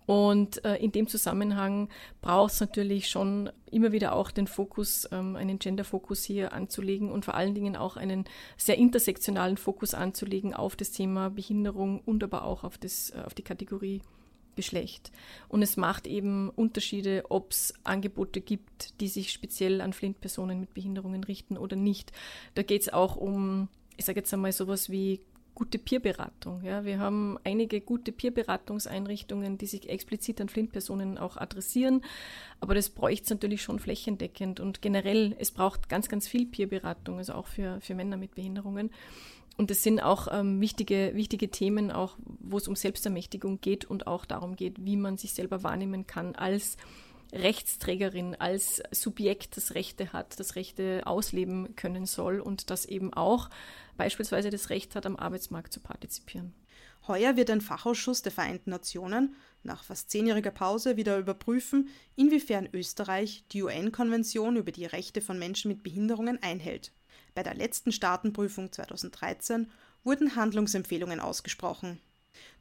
und 0.07 0.65
äh, 0.65 0.77
in 0.77 0.93
dem 0.93 1.07
Zusammenhang 1.07 1.89
braucht 2.21 2.53
es 2.53 2.61
natürlich 2.61 3.09
schon 3.09 3.51
immer 3.71 3.93
wieder 3.93 4.15
auch 4.15 4.31
den 4.31 4.47
Fokus, 4.47 5.09
ähm, 5.13 5.37
einen 5.37 5.59
Gender-Fokus 5.59 6.25
hier 6.25 6.53
anzulegen 6.53 7.11
und 7.11 7.25
vor 7.25 7.35
allen 7.35 7.55
Dingen 7.55 7.77
auch 7.77 7.97
einen 7.97 8.25
sehr 8.57 8.77
intersektionalen 8.77 9.57
Fokus 9.57 9.95
anzulegen 9.95 10.55
auf 10.55 10.77
das 10.77 10.91
Thema 10.91 11.31
Behinderung 11.31 12.01
und 12.05 12.23
aber 12.23 12.45
auch 12.45 12.65
auf, 12.65 12.77
das, 12.77 13.11
äh, 13.11 13.23
auf 13.25 13.35
die 13.35 13.43
Kategorie 13.43 14.03
Geschlecht. 14.57 15.11
Und 15.49 15.63
es 15.63 15.77
macht 15.77 16.07
eben 16.07 16.49
Unterschiede, 16.51 17.25
ob 17.29 17.51
es 17.51 17.75
Angebote 17.83 18.41
gibt, 18.41 19.01
die 19.01 19.09
sich 19.09 19.33
speziell 19.33 19.81
an 19.81 19.93
Flint-Personen 19.93 20.61
mit 20.61 20.75
Behinderungen 20.75 21.25
richten 21.25 21.59
oder 21.59 21.77
nicht. 21.77 22.13
Da 22.55 22.63
geht 22.63 22.83
es 22.83 22.93
auch 22.93 23.17
um, 23.17 23.69
ich 23.97 24.05
sage 24.05 24.21
jetzt 24.21 24.33
einmal 24.33 24.53
sowas 24.53 24.91
wie 24.91 25.21
gute 25.55 25.79
Peerberatung. 25.79 26.63
Ja. 26.65 26.85
Wir 26.85 26.99
haben 26.99 27.39
einige 27.45 27.81
gute 27.81 28.13
Peerberatungseinrichtungen, 28.13 29.59
die 29.59 29.67
sich 29.67 29.89
explizit 29.89 30.41
an 30.41 30.49
Flint-Personen 30.49 31.19
auch 31.19 31.37
adressieren, 31.37 32.03
aber 32.61 32.75
das 32.75 32.91
bräuchte 32.91 33.25
es 33.25 33.31
natürlich 33.31 33.63
schon 33.63 33.79
flächendeckend 33.79 34.61
und 34.61 34.83
generell, 34.83 35.37
es 35.39 35.51
braucht 35.51 35.89
ganz, 35.89 36.09
ganz 36.09 36.27
viel 36.27 36.47
Peerberatung, 36.47 37.19
also 37.19 37.35
auch 37.35 37.47
für, 37.47 37.81
für 37.81 37.95
Männer 37.95 38.17
mit 38.17 38.35
Behinderungen. 38.35 38.91
Und 39.57 39.71
das 39.71 39.85
sind 39.85 40.01
auch 40.01 40.27
ähm, 40.33 40.61
wichtige, 40.61 41.13
wichtige 41.15 41.49
Themen, 41.49 41.93
auch 41.93 42.17
wo 42.41 42.57
es 42.57 42.67
um 42.67 42.75
Selbstermächtigung 42.75 43.61
geht 43.61 43.85
und 43.85 44.09
auch 44.09 44.25
darum 44.25 44.57
geht, 44.57 44.85
wie 44.85 44.97
man 44.97 45.17
sich 45.17 45.33
selber 45.33 45.63
wahrnehmen 45.63 46.09
kann 46.09 46.35
als 46.35 46.77
Rechtsträgerin, 47.33 48.35
als 48.37 48.83
Subjekt 48.91 49.57
das 49.57 49.75
Rechte 49.75 50.13
hat, 50.13 50.39
das 50.39 50.57
Rechte 50.57 51.03
ausleben 51.05 51.75
können 51.77 52.07
soll 52.07 52.41
und 52.41 52.71
das 52.71 52.85
eben 52.85 53.13
auch 53.13 53.49
beispielsweise 53.97 54.51
das 54.51 54.71
Recht 54.71 54.95
hat, 54.95 55.07
am 55.07 55.17
Arbeitsmarkt 55.17 55.73
zu 55.73 55.81
partizipieren. 55.81 56.55
Heuer 57.07 57.37
wird 57.37 57.51
ein 57.51 57.61
Fachausschuss 57.61 58.23
der 58.23 58.33
Vereinten 58.33 58.71
Nationen 58.71 59.37
nach 59.63 59.85
fast 59.85 60.11
zehnjähriger 60.11 60.51
Pause 60.51 60.97
wieder 60.97 61.19
überprüfen, 61.19 61.89
inwiefern 62.17 62.69
Österreich 62.73 63.45
die 63.53 63.63
UN-Konvention 63.63 64.57
über 64.57 64.73
die 64.73 64.87
Rechte 64.87 65.21
von 65.21 65.39
Menschen 65.39 65.71
mit 65.71 65.83
Behinderungen 65.83 66.43
einhält. 66.43 66.93
Bei 67.35 67.43
der 67.43 67.55
letzten 67.55 67.93
Staatenprüfung 67.93 68.73
2013 68.73 69.71
wurden 70.03 70.37
Handlungsempfehlungen 70.37 71.21
ausgesprochen. 71.21 72.01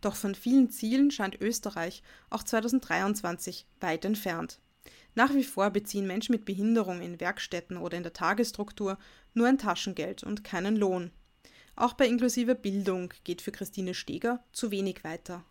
Doch 0.01 0.15
von 0.15 0.35
vielen 0.35 0.69
Zielen 0.69 1.11
scheint 1.11 1.39
Österreich 1.39 2.03
auch 2.29 2.43
2023 2.43 3.65
weit 3.79 4.05
entfernt. 4.05 4.59
Nach 5.15 5.33
wie 5.33 5.43
vor 5.43 5.69
beziehen 5.69 6.07
Menschen 6.07 6.33
mit 6.33 6.45
Behinderung 6.45 7.01
in 7.01 7.19
Werkstätten 7.19 7.77
oder 7.77 7.97
in 7.97 8.03
der 8.03 8.13
Tagesstruktur 8.13 8.97
nur 9.33 9.47
ein 9.47 9.57
Taschengeld 9.57 10.23
und 10.23 10.43
keinen 10.43 10.75
Lohn. 10.75 11.11
Auch 11.75 11.93
bei 11.93 12.07
inklusiver 12.07 12.55
Bildung 12.55 13.13
geht 13.23 13.41
für 13.41 13.51
Christine 13.51 13.93
Steger 13.93 14.43
zu 14.51 14.71
wenig 14.71 15.03
weiter. 15.03 15.43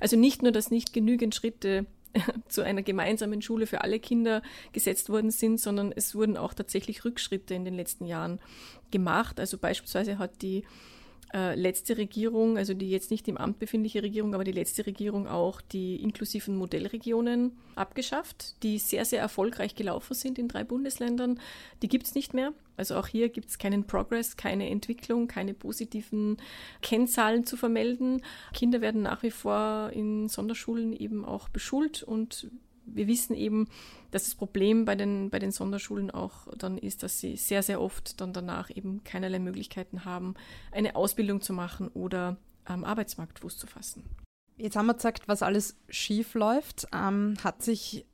Also 0.00 0.16
nicht 0.16 0.42
nur, 0.42 0.52
dass 0.52 0.70
nicht 0.70 0.92
genügend 0.92 1.34
Schritte 1.34 1.86
zu 2.48 2.62
einer 2.62 2.82
gemeinsamen 2.82 3.42
Schule 3.42 3.66
für 3.66 3.82
alle 3.82 4.00
Kinder 4.00 4.42
gesetzt 4.72 5.08
worden 5.08 5.30
sind, 5.30 5.60
sondern 5.60 5.92
es 5.94 6.14
wurden 6.14 6.36
auch 6.36 6.54
tatsächlich 6.54 7.04
Rückschritte 7.04 7.54
in 7.54 7.64
den 7.64 7.74
letzten 7.74 8.06
Jahren 8.06 8.40
gemacht. 8.90 9.38
Also 9.38 9.58
beispielsweise 9.58 10.18
hat 10.18 10.42
die 10.42 10.64
äh, 11.34 11.54
letzte 11.54 11.98
Regierung, 11.98 12.56
also 12.56 12.72
die 12.72 12.90
jetzt 12.90 13.10
nicht 13.10 13.28
im 13.28 13.36
Amt 13.36 13.58
befindliche 13.58 14.02
Regierung, 14.02 14.34
aber 14.34 14.44
die 14.44 14.52
letzte 14.52 14.86
Regierung 14.86 15.26
auch 15.28 15.60
die 15.60 15.96
inklusiven 15.96 16.56
Modellregionen 16.56 17.52
abgeschafft, 17.74 18.62
die 18.62 18.78
sehr, 18.78 19.04
sehr 19.04 19.20
erfolgreich 19.20 19.74
gelaufen 19.74 20.14
sind 20.14 20.38
in 20.38 20.48
drei 20.48 20.64
Bundesländern. 20.64 21.38
Die 21.82 21.88
gibt 21.88 22.06
es 22.06 22.14
nicht 22.14 22.32
mehr. 22.32 22.54
Also 22.78 22.96
auch 22.96 23.06
hier 23.06 23.28
gibt 23.28 23.48
es 23.48 23.58
keinen 23.58 23.86
Progress, 23.86 24.36
keine 24.36 24.70
Entwicklung, 24.70 25.28
keine 25.28 25.54
positiven 25.54 26.36
Kennzahlen 26.82 27.44
zu 27.44 27.56
vermelden. 27.56 28.22
Kinder 28.54 28.80
werden 28.80 29.02
nach 29.02 29.22
wie 29.22 29.30
vor 29.30 29.90
in 29.92 30.28
Sonderschulen 30.28 30.92
eben 30.92 31.24
auch 31.24 31.48
beschult 31.48 32.02
und 32.02 32.50
wir 32.94 33.06
wissen 33.06 33.34
eben, 33.34 33.68
dass 34.10 34.24
das 34.24 34.34
Problem 34.34 34.84
bei 34.84 34.94
den, 34.94 35.30
bei 35.30 35.38
den 35.38 35.52
Sonderschulen 35.52 36.10
auch 36.10 36.48
dann 36.56 36.78
ist, 36.78 37.02
dass 37.02 37.20
sie 37.20 37.36
sehr, 37.36 37.62
sehr 37.62 37.80
oft 37.80 38.20
dann 38.20 38.32
danach 38.32 38.70
eben 38.74 39.04
keinerlei 39.04 39.38
Möglichkeiten 39.38 40.04
haben, 40.04 40.34
eine 40.72 40.96
Ausbildung 40.96 41.40
zu 41.40 41.52
machen 41.52 41.88
oder 41.88 42.36
am 42.64 42.84
Arbeitsmarkt 42.84 43.40
Fuß 43.40 43.58
zu 43.58 43.66
fassen. 43.66 44.04
Jetzt 44.56 44.76
haben 44.76 44.86
wir 44.86 44.94
gesagt, 44.94 45.28
was 45.28 45.42
alles 45.42 45.76
schief 45.88 46.34
läuft. 46.34 46.88
Ähm, 46.92 47.34
hat 47.44 47.62
sich 47.62 48.04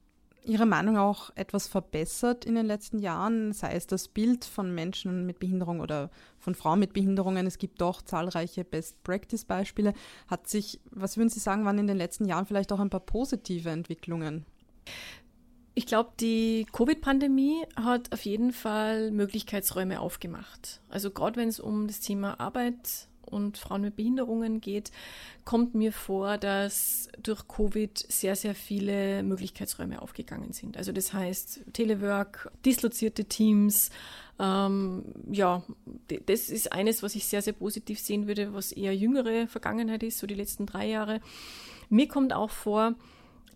Ihre 0.47 0.67
Meinung 0.67 0.99
auch 0.99 1.31
etwas 1.37 1.67
verbessert 1.67 2.45
in 2.45 2.55
den 2.55 2.67
letzten 2.67 2.99
Jahren, 2.99 3.53
sei 3.53 3.73
es 3.73 3.87
das 3.87 4.09
Bild 4.09 4.45
von 4.45 4.75
Menschen 4.75 5.25
mit 5.25 5.39
Behinderung 5.39 5.81
oder 5.81 6.11
von 6.39 6.55
Frauen 6.55 6.81
mit 6.81 6.93
Behinderungen? 6.93 7.47
Es 7.47 7.57
gibt 7.57 7.81
doch 7.81 8.03
zahlreiche 8.03 8.63
Best-Practice-Beispiele. 8.63 9.95
Hat 10.29 10.47
sich, 10.47 10.81
was 10.91 11.17
würden 11.17 11.31
Sie 11.31 11.41
sagen, 11.41 11.65
waren 11.65 11.79
in 11.79 11.87
den 11.87 11.97
letzten 11.97 12.27
Jahren 12.27 12.45
vielleicht 12.45 12.73
auch 12.73 12.81
ein 12.81 12.91
paar 12.91 13.01
positive 13.01 13.71
Entwicklungen? 13.71 14.45
Ich 15.75 15.87
glaube, 15.87 16.13
die 16.21 16.67
Covid-Pandemie 16.73 17.63
hat 17.75 18.13
auf 18.13 18.25
jeden 18.25 18.53
Fall 18.53 19.11
Möglichkeitsräume 19.11 19.99
aufgemacht. 19.99 20.83
Also 20.89 21.11
gerade 21.11 21.37
wenn 21.37 21.49
es 21.49 21.59
um 21.59 21.89
das 21.89 22.01
Thema 22.01 22.39
Arbeit 22.39 23.09
und 23.35 23.59
Frauen 23.59 23.83
mit 23.83 23.97
Behinderungen 23.97 24.61
geht, 24.61 24.93
kommt 25.45 25.75
mir 25.75 25.93
vor, 25.93 26.39
dass 26.39 27.09
durch 27.23 27.47
Covid 27.49 27.99
sehr, 27.99 28.37
sehr 28.37 28.55
viele 28.55 29.23
Möglichkeitsräume 29.23 30.01
aufgegangen 30.01 30.53
sind. 30.53 30.77
Also 30.77 30.93
das 30.93 31.13
heißt 31.13 31.65
Telework, 31.73 32.51
dislozierte 32.65 33.27
Teams, 33.27 33.91
ähm, 34.39 35.05
ja, 35.31 35.63
das 36.27 36.49
ist 36.49 36.73
eines, 36.73 37.03
was 37.03 37.15
ich 37.15 37.27
sehr, 37.27 37.43
sehr 37.43 37.53
positiv 37.53 38.01
sehen 38.01 38.27
würde, 38.27 38.55
was 38.55 38.73
eher 38.73 38.95
jüngere 38.95 39.47
Vergangenheit 39.47 40.03
ist, 40.03 40.19
so 40.19 40.27
die 40.27 40.35
letzten 40.35 40.67
drei 40.67 40.89
Jahre. 40.89 41.21
Mir 41.89 42.09
kommt 42.09 42.33
auch 42.33 42.51
vor, 42.51 42.95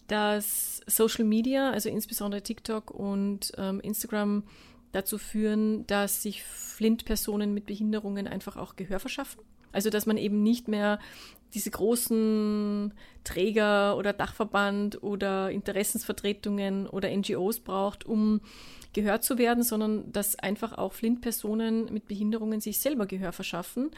dass 0.07 0.81
Social 0.87 1.25
Media, 1.25 1.71
also 1.71 1.89
insbesondere 1.89 2.43
TikTok 2.43 2.91
und 2.91 3.53
ähm, 3.57 3.81
Instagram, 3.81 4.45
dazu 4.93 5.19
führen, 5.19 5.87
dass 5.87 6.23
sich 6.23 6.43
Flint-Personen 6.43 7.53
mit 7.53 7.67
Behinderungen 7.67 8.27
einfach 8.27 8.57
auch 8.57 8.77
Gehör 8.77 9.01
verschaffen. 9.01 9.43
Also 9.73 9.91
dass 9.91 10.07
man 10.07 10.17
eben 10.17 10.43
nicht 10.43 10.69
mehr 10.69 10.99
diese 11.55 11.71
großen 11.71 12.93
Träger 13.25 13.97
oder 13.97 14.13
Dachverband 14.13 15.03
oder 15.03 15.51
Interessensvertretungen 15.51 16.87
oder 16.87 17.11
NGOs 17.15 17.61
braucht, 17.61 18.05
um 18.05 18.41
gehört 18.93 19.23
zu 19.23 19.39
werden, 19.39 19.63
sondern 19.63 20.11
dass 20.13 20.39
einfach 20.39 20.77
auch 20.77 20.93
Flint-Personen 20.93 21.93
mit 21.93 22.07
Behinderungen 22.07 22.61
sich 22.61 22.81
selber 22.81 23.07
Gehör 23.07 23.33
verschaffen, 23.33 23.91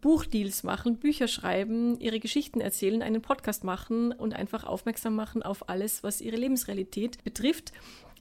Buchdeals 0.00 0.62
machen, 0.62 0.98
Bücher 0.98 1.28
schreiben, 1.28 1.98
ihre 2.00 2.20
Geschichten 2.20 2.60
erzählen, 2.60 3.02
einen 3.02 3.22
Podcast 3.22 3.64
machen 3.64 4.12
und 4.12 4.34
einfach 4.34 4.64
aufmerksam 4.64 5.14
machen 5.16 5.42
auf 5.42 5.68
alles, 5.68 6.02
was 6.02 6.20
ihre 6.20 6.36
Lebensrealität 6.36 7.22
betrifft. 7.24 7.72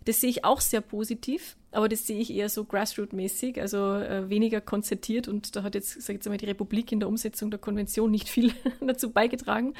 Das 0.05 0.21
sehe 0.21 0.29
ich 0.29 0.45
auch 0.45 0.61
sehr 0.61 0.81
positiv 0.81 1.57
aber 1.71 1.89
das 1.89 2.07
sehe 2.07 2.19
ich 2.19 2.33
eher 2.33 2.47
so 2.47 2.63
grassroot-mäßig, 2.63 3.59
also 3.59 3.95
äh, 3.95 4.29
weniger 4.29 4.61
konzertiert 4.61 5.27
und 5.27 5.55
da 5.55 5.63
hat 5.63 5.75
jetzt, 5.75 6.01
sag 6.01 6.13
jetzt 6.13 6.27
mal, 6.27 6.37
die 6.37 6.45
Republik 6.45 6.91
in 6.91 6.99
der 6.99 7.09
Umsetzung 7.09 7.51
der 7.51 7.59
Konvention 7.59 8.11
nicht 8.11 8.29
viel 8.29 8.53
dazu 8.81 9.11
beigetragen. 9.11 9.73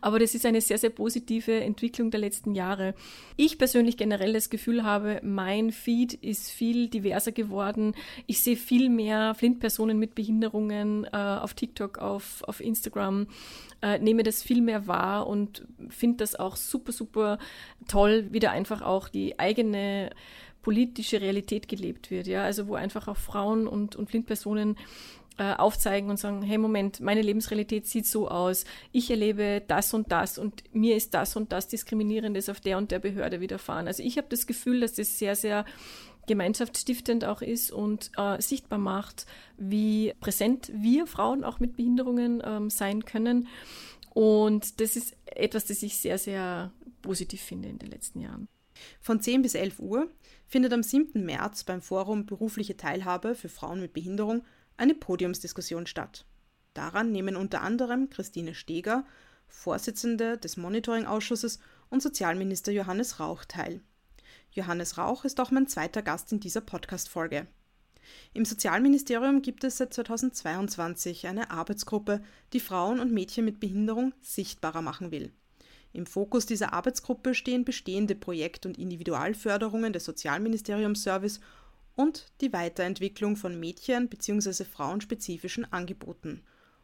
Aber 0.00 0.18
das 0.18 0.34
ist 0.34 0.46
eine 0.46 0.60
sehr, 0.60 0.78
sehr 0.78 0.90
positive 0.90 1.60
Entwicklung 1.60 2.10
der 2.10 2.20
letzten 2.20 2.54
Jahre. 2.54 2.94
Ich 3.36 3.58
persönlich 3.58 3.96
generell 3.96 4.32
das 4.32 4.48
Gefühl 4.48 4.82
habe, 4.82 5.20
mein 5.22 5.72
Feed 5.72 6.14
ist 6.14 6.50
viel 6.50 6.88
diverser 6.88 7.32
geworden. 7.32 7.94
Ich 8.26 8.40
sehe 8.42 8.56
viel 8.56 8.88
mehr 8.88 9.34
Flint-Personen 9.34 9.98
mit 9.98 10.14
Behinderungen 10.14 11.04
äh, 11.04 11.16
auf 11.16 11.54
TikTok, 11.54 11.98
auf, 11.98 12.42
auf 12.44 12.60
Instagram, 12.60 13.26
äh, 13.82 13.98
nehme 13.98 14.22
das 14.22 14.42
viel 14.42 14.62
mehr 14.62 14.86
wahr 14.86 15.26
und 15.26 15.66
finde 15.88 16.18
das 16.18 16.34
auch 16.34 16.56
super, 16.56 16.92
super 16.92 17.38
toll, 17.88 18.28
wieder 18.30 18.52
einfach 18.52 18.80
auch 18.80 19.08
die 19.08 19.38
eigene 19.38 20.10
politische 20.62 21.20
Realität 21.20 21.68
gelebt 21.68 22.10
wird, 22.10 22.26
ja, 22.26 22.44
also 22.44 22.68
wo 22.68 22.74
einfach 22.74 23.08
auch 23.08 23.16
Frauen 23.16 23.66
und, 23.66 23.96
und 23.96 24.08
Blindpersonen 24.08 24.76
äh, 25.38 25.54
aufzeigen 25.54 26.10
und 26.10 26.18
sagen, 26.18 26.42
hey 26.42 26.58
Moment, 26.58 27.00
meine 27.00 27.22
Lebensrealität 27.22 27.86
sieht 27.86 28.06
so 28.06 28.28
aus, 28.28 28.64
ich 28.92 29.10
erlebe 29.10 29.62
das 29.66 29.94
und 29.94 30.12
das 30.12 30.38
und 30.38 30.62
mir 30.72 30.96
ist 30.96 31.14
das 31.14 31.36
und 31.36 31.52
das 31.52 31.68
Diskriminierendes 31.68 32.48
auf 32.48 32.60
der 32.60 32.78
und 32.78 32.90
der 32.90 32.98
Behörde 32.98 33.40
widerfahren. 33.40 33.86
Also 33.86 34.02
ich 34.02 34.18
habe 34.18 34.28
das 34.30 34.46
Gefühl, 34.46 34.80
dass 34.80 34.94
das 34.94 35.18
sehr, 35.18 35.34
sehr 35.34 35.64
gemeinschaftsstiftend 36.26 37.24
auch 37.24 37.42
ist 37.42 37.72
und 37.72 38.10
äh, 38.16 38.40
sichtbar 38.40 38.78
macht, 38.78 39.26
wie 39.56 40.12
präsent 40.20 40.70
wir 40.74 41.06
Frauen 41.06 41.44
auch 41.44 41.58
mit 41.58 41.76
Behinderungen 41.76 42.42
ähm, 42.44 42.70
sein 42.70 43.04
können. 43.04 43.48
Und 44.14 44.80
das 44.80 44.96
ist 44.96 45.16
etwas, 45.24 45.64
das 45.64 45.82
ich 45.82 45.96
sehr, 45.96 46.18
sehr 46.18 46.70
positiv 47.00 47.40
finde 47.40 47.68
in 47.68 47.78
den 47.78 47.90
letzten 47.90 48.20
Jahren. 48.20 48.48
Von 49.00 49.20
10 49.20 49.42
bis 49.42 49.54
11 49.54 49.78
Uhr 49.78 50.10
findet 50.46 50.72
am 50.72 50.82
7. 50.82 51.24
März 51.24 51.64
beim 51.64 51.80
Forum 51.80 52.26
Berufliche 52.26 52.76
Teilhabe 52.76 53.34
für 53.34 53.48
Frauen 53.48 53.80
mit 53.80 53.92
Behinderung 53.92 54.44
eine 54.76 54.94
Podiumsdiskussion 54.94 55.86
statt. 55.86 56.26
Daran 56.74 57.12
nehmen 57.12 57.36
unter 57.36 57.62
anderem 57.62 58.10
Christine 58.10 58.54
Steger, 58.54 59.04
Vorsitzende 59.46 60.38
des 60.38 60.56
Monitoring-Ausschusses, 60.56 61.58
und 61.90 62.02
Sozialminister 62.02 62.72
Johannes 62.72 63.20
Rauch 63.20 63.44
teil. 63.44 63.82
Johannes 64.50 64.96
Rauch 64.96 65.26
ist 65.26 65.38
auch 65.40 65.50
mein 65.50 65.68
zweiter 65.68 66.00
Gast 66.00 66.32
in 66.32 66.40
dieser 66.40 66.62
Podcast-Folge. 66.62 67.46
Im 68.32 68.44
Sozialministerium 68.44 69.42
gibt 69.42 69.62
es 69.64 69.76
seit 69.76 69.92
2022 69.92 71.26
eine 71.26 71.50
Arbeitsgruppe, 71.50 72.22
die 72.52 72.60
Frauen 72.60 72.98
und 72.98 73.12
Mädchen 73.12 73.44
mit 73.44 73.60
Behinderung 73.60 74.14
sichtbarer 74.20 74.82
machen 74.82 75.10
will. 75.10 75.32
Im 75.92 76.06
Fokus 76.06 76.46
dieser 76.46 76.72
Arbeitsgruppe 76.72 77.34
stehen 77.34 77.64
bestehende 77.64 78.14
Projekt- 78.14 78.64
und 78.64 78.78
Individualförderungen 78.78 79.92
des 79.92 80.04
Sozialministeriums-Service 80.04 81.40
und 81.96 82.26
die 82.40 82.52
Weiterentwicklung 82.52 83.36
von 83.36 83.60
Mädchen- 83.60 84.08
bzw. 84.08 84.64
frauenspezifischen 84.64 85.70
Angeboten. 85.72 86.42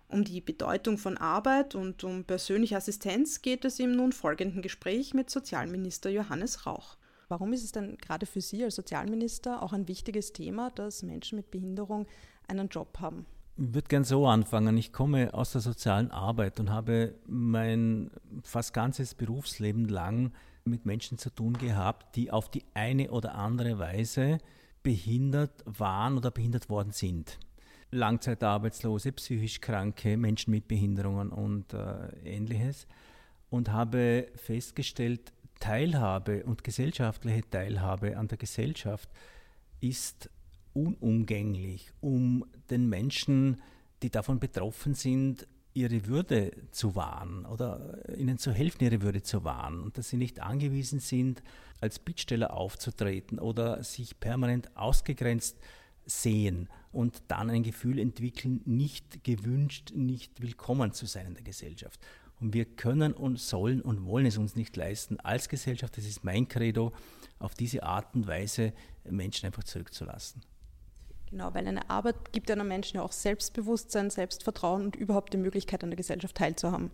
Um 0.08 0.24
die 0.24 0.40
Bedeutung 0.40 0.98
von 0.98 1.16
Arbeit 1.18 1.74
und 1.74 2.02
um 2.04 2.24
persönliche 2.24 2.76
Assistenz 2.76 3.42
geht 3.42 3.64
es 3.64 3.78
im 3.78 3.92
nun 3.92 4.12
folgenden 4.12 4.62
Gespräch 4.62 5.14
mit 5.14 5.28
Sozialminister 5.30 6.10
Johannes 6.10 6.66
Rauch. 6.66 6.96
Warum 7.28 7.52
ist 7.52 7.64
es 7.64 7.72
denn 7.72 7.98
gerade 7.98 8.24
für 8.24 8.40
Sie 8.40 8.64
als 8.64 8.76
Sozialminister 8.76 9.62
auch 9.62 9.74
ein 9.74 9.86
wichtiges 9.86 10.32
Thema, 10.32 10.70
dass 10.70 11.02
Menschen 11.02 11.36
mit 11.36 11.50
Behinderung 11.50 12.06
einen 12.46 12.68
Job 12.68 12.98
haben? 13.00 13.26
Würde 13.60 13.88
gern 13.88 14.04
so 14.04 14.24
anfangen. 14.28 14.76
Ich 14.78 14.92
komme 14.92 15.34
aus 15.34 15.50
der 15.50 15.60
sozialen 15.60 16.12
Arbeit 16.12 16.60
und 16.60 16.70
habe 16.70 17.16
mein 17.26 18.08
fast 18.44 18.72
ganzes 18.72 19.16
Berufsleben 19.16 19.88
lang 19.88 20.30
mit 20.62 20.86
Menschen 20.86 21.18
zu 21.18 21.28
tun 21.28 21.54
gehabt, 21.54 22.14
die 22.14 22.30
auf 22.30 22.48
die 22.48 22.62
eine 22.74 23.10
oder 23.10 23.34
andere 23.34 23.80
Weise 23.80 24.38
behindert 24.84 25.64
waren 25.64 26.16
oder 26.16 26.30
behindert 26.30 26.70
worden 26.70 26.92
sind. 26.92 27.36
Langzeitarbeitslose, 27.90 29.10
psychisch 29.10 29.60
kranke, 29.60 30.16
Menschen 30.16 30.52
mit 30.52 30.68
Behinderungen 30.68 31.30
und 31.30 31.74
äh, 31.74 32.10
ähnliches. 32.24 32.86
Und 33.50 33.72
habe 33.72 34.28
festgestellt, 34.36 35.32
Teilhabe 35.58 36.44
und 36.44 36.62
gesellschaftliche 36.62 37.42
Teilhabe 37.50 38.16
an 38.16 38.28
der 38.28 38.38
Gesellschaft 38.38 39.08
ist 39.80 40.30
unumgänglich, 40.74 41.90
um 42.00 42.44
den 42.70 42.88
Menschen, 42.88 43.60
die 44.02 44.10
davon 44.10 44.38
betroffen 44.38 44.94
sind, 44.94 45.46
ihre 45.74 46.06
Würde 46.06 46.52
zu 46.72 46.94
wahren 46.96 47.44
oder 47.46 47.98
ihnen 48.16 48.38
zu 48.38 48.52
helfen, 48.52 48.82
ihre 48.84 49.02
Würde 49.02 49.22
zu 49.22 49.44
wahren 49.44 49.80
und 49.80 49.96
dass 49.96 50.08
sie 50.08 50.16
nicht 50.16 50.40
angewiesen 50.40 50.98
sind, 50.98 51.42
als 51.80 51.98
Bittsteller 51.98 52.52
aufzutreten 52.52 53.38
oder 53.38 53.82
sich 53.84 54.18
permanent 54.18 54.76
ausgegrenzt 54.76 55.56
sehen 56.04 56.68
und 56.90 57.22
dann 57.28 57.50
ein 57.50 57.62
Gefühl 57.62 57.98
entwickeln, 57.98 58.60
nicht 58.64 59.22
gewünscht, 59.24 59.92
nicht 59.94 60.40
willkommen 60.40 60.92
zu 60.92 61.06
sein 61.06 61.26
in 61.26 61.34
der 61.34 61.44
Gesellschaft. 61.44 62.00
Und 62.40 62.54
wir 62.54 62.64
können 62.64 63.12
und 63.12 63.38
sollen 63.38 63.82
und 63.82 64.04
wollen 64.04 64.26
es 64.26 64.38
uns 64.38 64.56
nicht 64.56 64.76
leisten, 64.76 65.18
als 65.20 65.48
Gesellschaft, 65.48 65.96
das 65.96 66.06
ist 66.06 66.24
mein 66.24 66.48
Credo, 66.48 66.92
auf 67.38 67.54
diese 67.54 67.82
Art 67.82 68.14
und 68.14 68.26
Weise 68.26 68.72
Menschen 69.04 69.46
einfach 69.46 69.64
zurückzulassen. 69.64 70.42
Genau, 71.30 71.52
weil 71.54 71.66
eine 71.66 71.88
Arbeit 71.90 72.32
gibt 72.32 72.50
einem 72.50 72.68
Menschen 72.68 72.96
ja 72.96 73.02
auch 73.02 73.12
Selbstbewusstsein, 73.12 74.10
Selbstvertrauen 74.10 74.84
und 74.84 74.96
überhaupt 74.96 75.32
die 75.32 75.38
Möglichkeit, 75.38 75.84
an 75.84 75.90
der 75.90 75.96
Gesellschaft 75.96 76.36
teilzuhaben. 76.36 76.90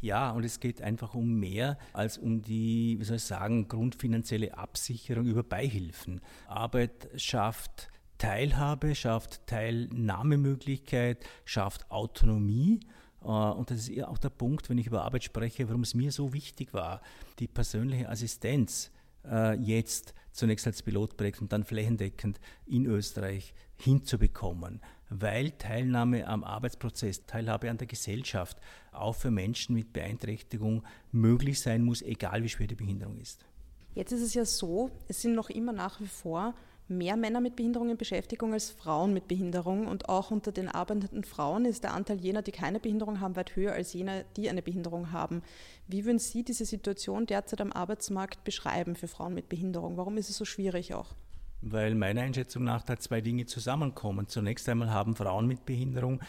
Ja, 0.00 0.32
und 0.32 0.44
es 0.44 0.58
geht 0.58 0.82
einfach 0.82 1.14
um 1.14 1.38
mehr 1.38 1.78
als 1.92 2.18
um 2.18 2.42
die, 2.42 2.96
wie 2.98 3.04
soll 3.04 3.16
ich 3.16 3.22
sagen, 3.22 3.68
grundfinanzielle 3.68 4.58
Absicherung 4.58 5.26
über 5.26 5.44
Beihilfen. 5.44 6.20
Arbeit 6.48 7.08
schafft 7.16 7.88
Teilhabe, 8.18 8.94
schafft 8.96 9.46
Teilnahmemöglichkeit, 9.46 11.24
schafft 11.44 11.88
Autonomie. 11.90 12.80
Äh, 13.22 13.26
und 13.26 13.70
das 13.70 13.88
ist 13.88 14.04
auch 14.04 14.18
der 14.18 14.30
Punkt, 14.30 14.68
wenn 14.70 14.78
ich 14.78 14.88
über 14.88 15.04
Arbeit 15.04 15.22
spreche, 15.22 15.68
warum 15.68 15.82
es 15.82 15.94
mir 15.94 16.10
so 16.10 16.32
wichtig 16.32 16.74
war, 16.74 17.00
die 17.38 17.48
persönliche 17.48 18.08
Assistenz 18.08 18.90
äh, 19.24 19.54
jetzt 19.56 20.14
zunächst 20.32 20.66
als 20.66 20.82
Pilotprojekt 20.82 21.40
und 21.40 21.52
dann 21.52 21.64
flächendeckend 21.64 22.40
in 22.66 22.86
Österreich 22.86 23.54
hinzubekommen, 23.76 24.80
weil 25.10 25.50
Teilnahme 25.52 26.26
am 26.26 26.44
Arbeitsprozess, 26.44 27.26
Teilhabe 27.26 27.70
an 27.70 27.78
der 27.78 27.86
Gesellschaft 27.86 28.58
auch 28.92 29.14
für 29.14 29.30
Menschen 29.30 29.74
mit 29.74 29.92
Beeinträchtigung 29.92 30.84
möglich 31.10 31.60
sein 31.60 31.84
muss, 31.84 32.02
egal 32.02 32.42
wie 32.42 32.48
schwer 32.48 32.66
die 32.66 32.74
Behinderung 32.74 33.18
ist. 33.18 33.44
Jetzt 33.94 34.12
ist 34.12 34.22
es 34.22 34.34
ja 34.34 34.44
so, 34.44 34.90
es 35.08 35.20
sind 35.20 35.34
noch 35.34 35.50
immer 35.50 35.72
nach 35.72 36.00
wie 36.00 36.06
vor 36.06 36.54
mehr 36.88 37.16
Männer 37.16 37.40
mit 37.40 37.56
Behinderung 37.56 37.90
in 37.90 37.96
Beschäftigung 37.96 38.52
als 38.52 38.70
Frauen 38.70 39.12
mit 39.12 39.28
Behinderung. 39.28 39.86
Und 39.86 40.08
auch 40.08 40.30
unter 40.30 40.52
den 40.52 40.68
arbeitenden 40.68 41.24
Frauen 41.24 41.64
ist 41.64 41.84
der 41.84 41.94
Anteil 41.94 42.20
jener, 42.20 42.42
die 42.42 42.52
keine 42.52 42.80
Behinderung 42.80 43.20
haben, 43.20 43.36
weit 43.36 43.56
höher 43.56 43.72
als 43.72 43.92
jener, 43.92 44.24
die 44.36 44.48
eine 44.48 44.62
Behinderung 44.62 45.12
haben. 45.12 45.42
Wie 45.86 46.04
würden 46.04 46.18
Sie 46.18 46.42
diese 46.42 46.64
Situation 46.64 47.26
derzeit 47.26 47.60
am 47.60 47.72
Arbeitsmarkt 47.72 48.44
beschreiben 48.44 48.96
für 48.96 49.08
Frauen 49.08 49.34
mit 49.34 49.48
Behinderung? 49.48 49.96
Warum 49.96 50.16
ist 50.16 50.30
es 50.30 50.36
so 50.36 50.44
schwierig 50.44 50.94
auch? 50.94 51.14
Weil 51.60 51.94
meiner 51.94 52.22
Einschätzung 52.22 52.64
nach 52.64 52.82
da 52.82 52.98
zwei 52.98 53.20
Dinge 53.20 53.46
zusammenkommen. 53.46 54.26
Zunächst 54.26 54.68
einmal 54.68 54.90
haben 54.90 55.14
Frauen 55.14 55.46
mit 55.46 55.64
Behinderung 55.64 56.20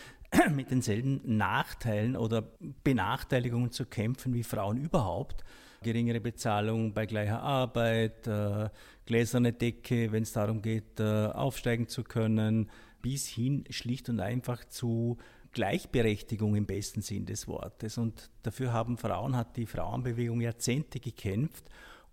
mit 0.51 0.71
denselben 0.71 1.21
Nachteilen 1.37 2.15
oder 2.15 2.43
Benachteiligungen 2.83 3.71
zu 3.71 3.85
kämpfen 3.85 4.33
wie 4.33 4.43
Frauen 4.43 4.77
überhaupt 4.77 5.43
geringere 5.83 6.19
Bezahlung 6.19 6.93
bei 6.93 7.05
gleicher 7.05 7.41
Arbeit, 7.41 8.27
äh, 8.27 8.69
gläserne 9.05 9.53
Decke, 9.53 10.11
wenn 10.11 10.23
es 10.23 10.33
darum 10.33 10.61
geht, 10.61 10.99
äh, 10.99 11.27
aufsteigen 11.27 11.87
zu 11.87 12.03
können, 12.03 12.69
bis 13.01 13.27
hin 13.27 13.65
schlicht 13.69 14.09
und 14.09 14.19
einfach 14.19 14.65
zu 14.65 15.17
Gleichberechtigung 15.51 16.55
im 16.55 16.65
besten 16.65 17.01
Sinn 17.01 17.25
des 17.25 17.47
Wortes. 17.47 17.97
Und 17.97 18.31
dafür 18.41 18.73
haben 18.73 18.97
Frauen, 18.97 19.35
hat 19.35 19.55
die 19.55 19.67
Frauenbewegung 19.67 20.41
Jahrzehnte 20.41 20.99
gekämpft. 20.99 21.65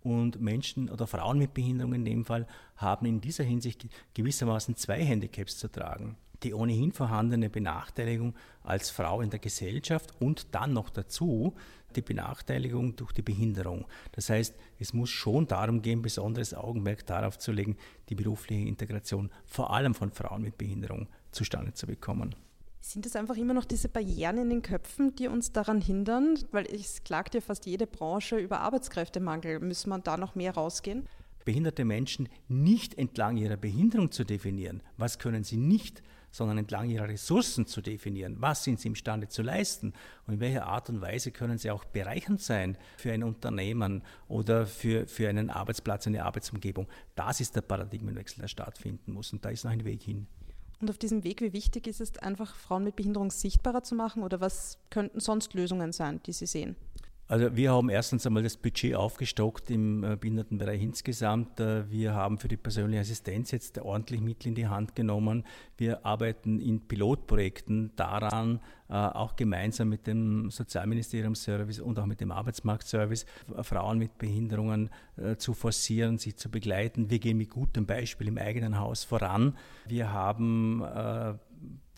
Und 0.03 0.41
Menschen 0.41 0.91
oder 0.91 1.07
Frauen 1.07 1.39
mit 1.39 1.53
Behinderung 1.55 1.95
in 1.95 2.05
dem 2.05 2.25
Fall 2.25 2.47
haben 2.77 3.07
in 3.07 3.21
dieser 3.21 3.45
Hinsicht 3.45 3.87
gewissermaßen 4.15 4.75
zwei 4.77 5.05
Handicaps 5.05 5.59
zu 5.59 5.69
tragen 5.69 6.17
die 6.43 6.55
ohnehin 6.55 6.93
vorhandene 6.93 7.51
Benachteiligung 7.51 8.35
als 8.63 8.91
Frau 8.91 9.21
in 9.21 9.31
der 9.31 9.39
Gesellschaft 9.39 10.15
und 10.21 10.55
dann 10.55 10.73
noch 10.73 10.91
dazu 10.91 11.55
die 11.97 12.03
Benachteiligung 12.03 12.97
durch 12.97 13.13
die 13.13 13.23
Behinderung. 13.23 13.87
Das 14.13 14.31
heißt, 14.31 14.55
es 14.79 14.93
muss 14.93 15.11
schon 15.11 15.47
darum 15.47 15.83
gehen, 15.83 16.03
besonderes 16.03 16.55
Augenmerk 16.55 17.07
darauf 17.07 17.39
zu 17.39 17.53
legen, 17.53 17.77
die 18.09 18.15
berufliche 18.15 18.67
Integration 18.67 19.31
vor 19.45 19.73
allem 19.73 19.95
von 19.95 20.11
Frauen 20.11 20.43
mit 20.43 20.59
Behinderung 20.59 21.09
zustande 21.33 21.73
zu 21.75 21.87
bekommen. 21.87 22.35
Sind 22.83 23.05
es 23.05 23.15
einfach 23.15 23.37
immer 23.37 23.53
noch 23.53 23.67
diese 23.67 23.89
Barrieren 23.89 24.39
in 24.39 24.49
den 24.49 24.63
Köpfen, 24.63 25.15
die 25.15 25.29
uns 25.29 25.53
daran 25.53 25.83
hindern? 25.83 26.39
Weil 26.51 26.67
es 26.67 27.05
klagt 27.05 27.35
ja 27.35 27.41
fast 27.41 27.67
jede 27.67 27.87
Branche 27.87 28.39
über 28.39 28.61
Arbeitskräftemangel. 28.61 29.61
Müssen 29.61 29.91
wir 29.91 29.99
da 29.99 30.17
noch 30.17 30.35
mehr 30.35 30.55
rausgehen? 30.55 31.07
Behinderte 31.45 31.85
Menschen 31.85 32.29
nicht 32.49 32.97
entlang 32.97 33.37
ihrer 33.37 33.57
Behinderung 33.57 34.11
zu 34.11 34.25
definieren. 34.25 34.83
Was 34.97 35.19
können 35.19 35.45
sie 35.45 35.59
nicht? 35.59 36.03
Sondern 36.31 36.59
entlang 36.59 36.89
ihrer 36.91 37.09
Ressourcen 37.09 37.67
zu 37.67 37.81
definieren. 37.81 38.37
Was 38.39 38.65
sind 38.65 38.81
sie 38.81 38.89
imstande 38.89 39.29
zu 39.29 39.43
leisten 39.43 39.93
und 40.27 40.35
in 40.35 40.41
welcher 40.41 40.67
Art 40.67 40.89
und 40.89 41.01
Weise 41.01 41.31
können 41.31 41.59
sie 41.59 41.71
auch 41.71 41.85
bereichernd 41.85 42.41
sein 42.41 42.77
für 42.97 43.13
ein 43.13 43.23
Unternehmen 43.23 44.03
oder 44.29 44.67
für, 44.67 45.07
für 45.07 45.29
einen 45.29 45.51
Arbeitsplatz, 45.51 46.07
eine 46.07 46.25
Arbeitsumgebung. 46.25 46.89
Das 47.15 47.41
ist 47.41 47.57
der 47.57 47.63
Paradigmenwechsel, 47.63 48.41
der 48.41 48.49
stattfinden 48.49 49.13
muss 49.13 49.33
und 49.33 49.45
da 49.45 49.51
ist 49.51 49.65
noch 49.65 49.73
ein 49.73 49.85
Weg 49.85 50.03
hin. 50.03 50.27
Und 50.81 50.89
auf 50.89 50.97
diesem 50.97 51.25
Weg, 51.25 51.43
wie 51.43 51.53
wichtig 51.53 51.87
ist 51.87 52.01
es 52.01 52.17
einfach, 52.19 52.55
Frauen 52.55 52.85
mit 52.85 52.97
Behinderung 52.97 53.31
sichtbarer 53.31 53.83
zu 53.83 53.95
machen 53.95 54.23
oder 54.23 54.41
was 54.41 54.79
könnten 54.89 55.21
sonst 55.21 55.53
Lösungen 55.53 55.93
sein, 55.93 56.23
die 56.25 56.33
Sie 56.33 56.47
sehen? 56.47 56.75
Also 57.31 57.55
wir 57.55 57.71
haben 57.71 57.91
erstens 57.91 58.27
einmal 58.27 58.43
das 58.43 58.57
Budget 58.57 58.97
aufgestockt 58.97 59.71
im 59.71 60.03
äh, 60.03 60.17
Behindertenbereich 60.17 60.83
insgesamt. 60.83 61.61
Äh, 61.61 61.89
wir 61.89 62.13
haben 62.13 62.39
für 62.39 62.49
die 62.49 62.57
persönliche 62.57 63.03
Assistenz 63.03 63.53
jetzt 63.53 63.79
ordentlich 63.79 64.21
Mittel 64.21 64.49
in 64.49 64.57
die 64.57 64.67
Hand 64.67 64.97
genommen. 64.97 65.45
Wir 65.77 66.05
arbeiten 66.05 66.59
in 66.59 66.89
Pilotprojekten 66.89 67.93
daran, 67.95 68.59
äh, 68.89 68.95
auch 68.95 69.37
gemeinsam 69.37 69.91
mit 69.91 70.09
dem 70.09 70.51
Sozialministeriumsservice 70.51 71.79
und 71.79 72.01
auch 72.01 72.07
mit 72.07 72.21
dem 72.21 72.33
Arbeitsmarktservice, 72.33 73.27
Frauen 73.63 73.99
mit 73.99 74.19
Behinderungen 74.19 74.91
zu 75.39 75.55
forcieren, 75.55 76.19
sie 76.19 76.35
zu 76.35 76.51
begleiten. 76.51 77.11
Wir 77.11 77.21
gehen 77.21 77.37
mit 77.37 77.51
gutem 77.51 77.87
Beispiel 77.87 78.27
im 78.27 78.39
eigenen 78.39 78.81
Haus 78.81 79.05
voran. 79.05 79.57
Wir 79.87 80.13
haben 80.13 80.83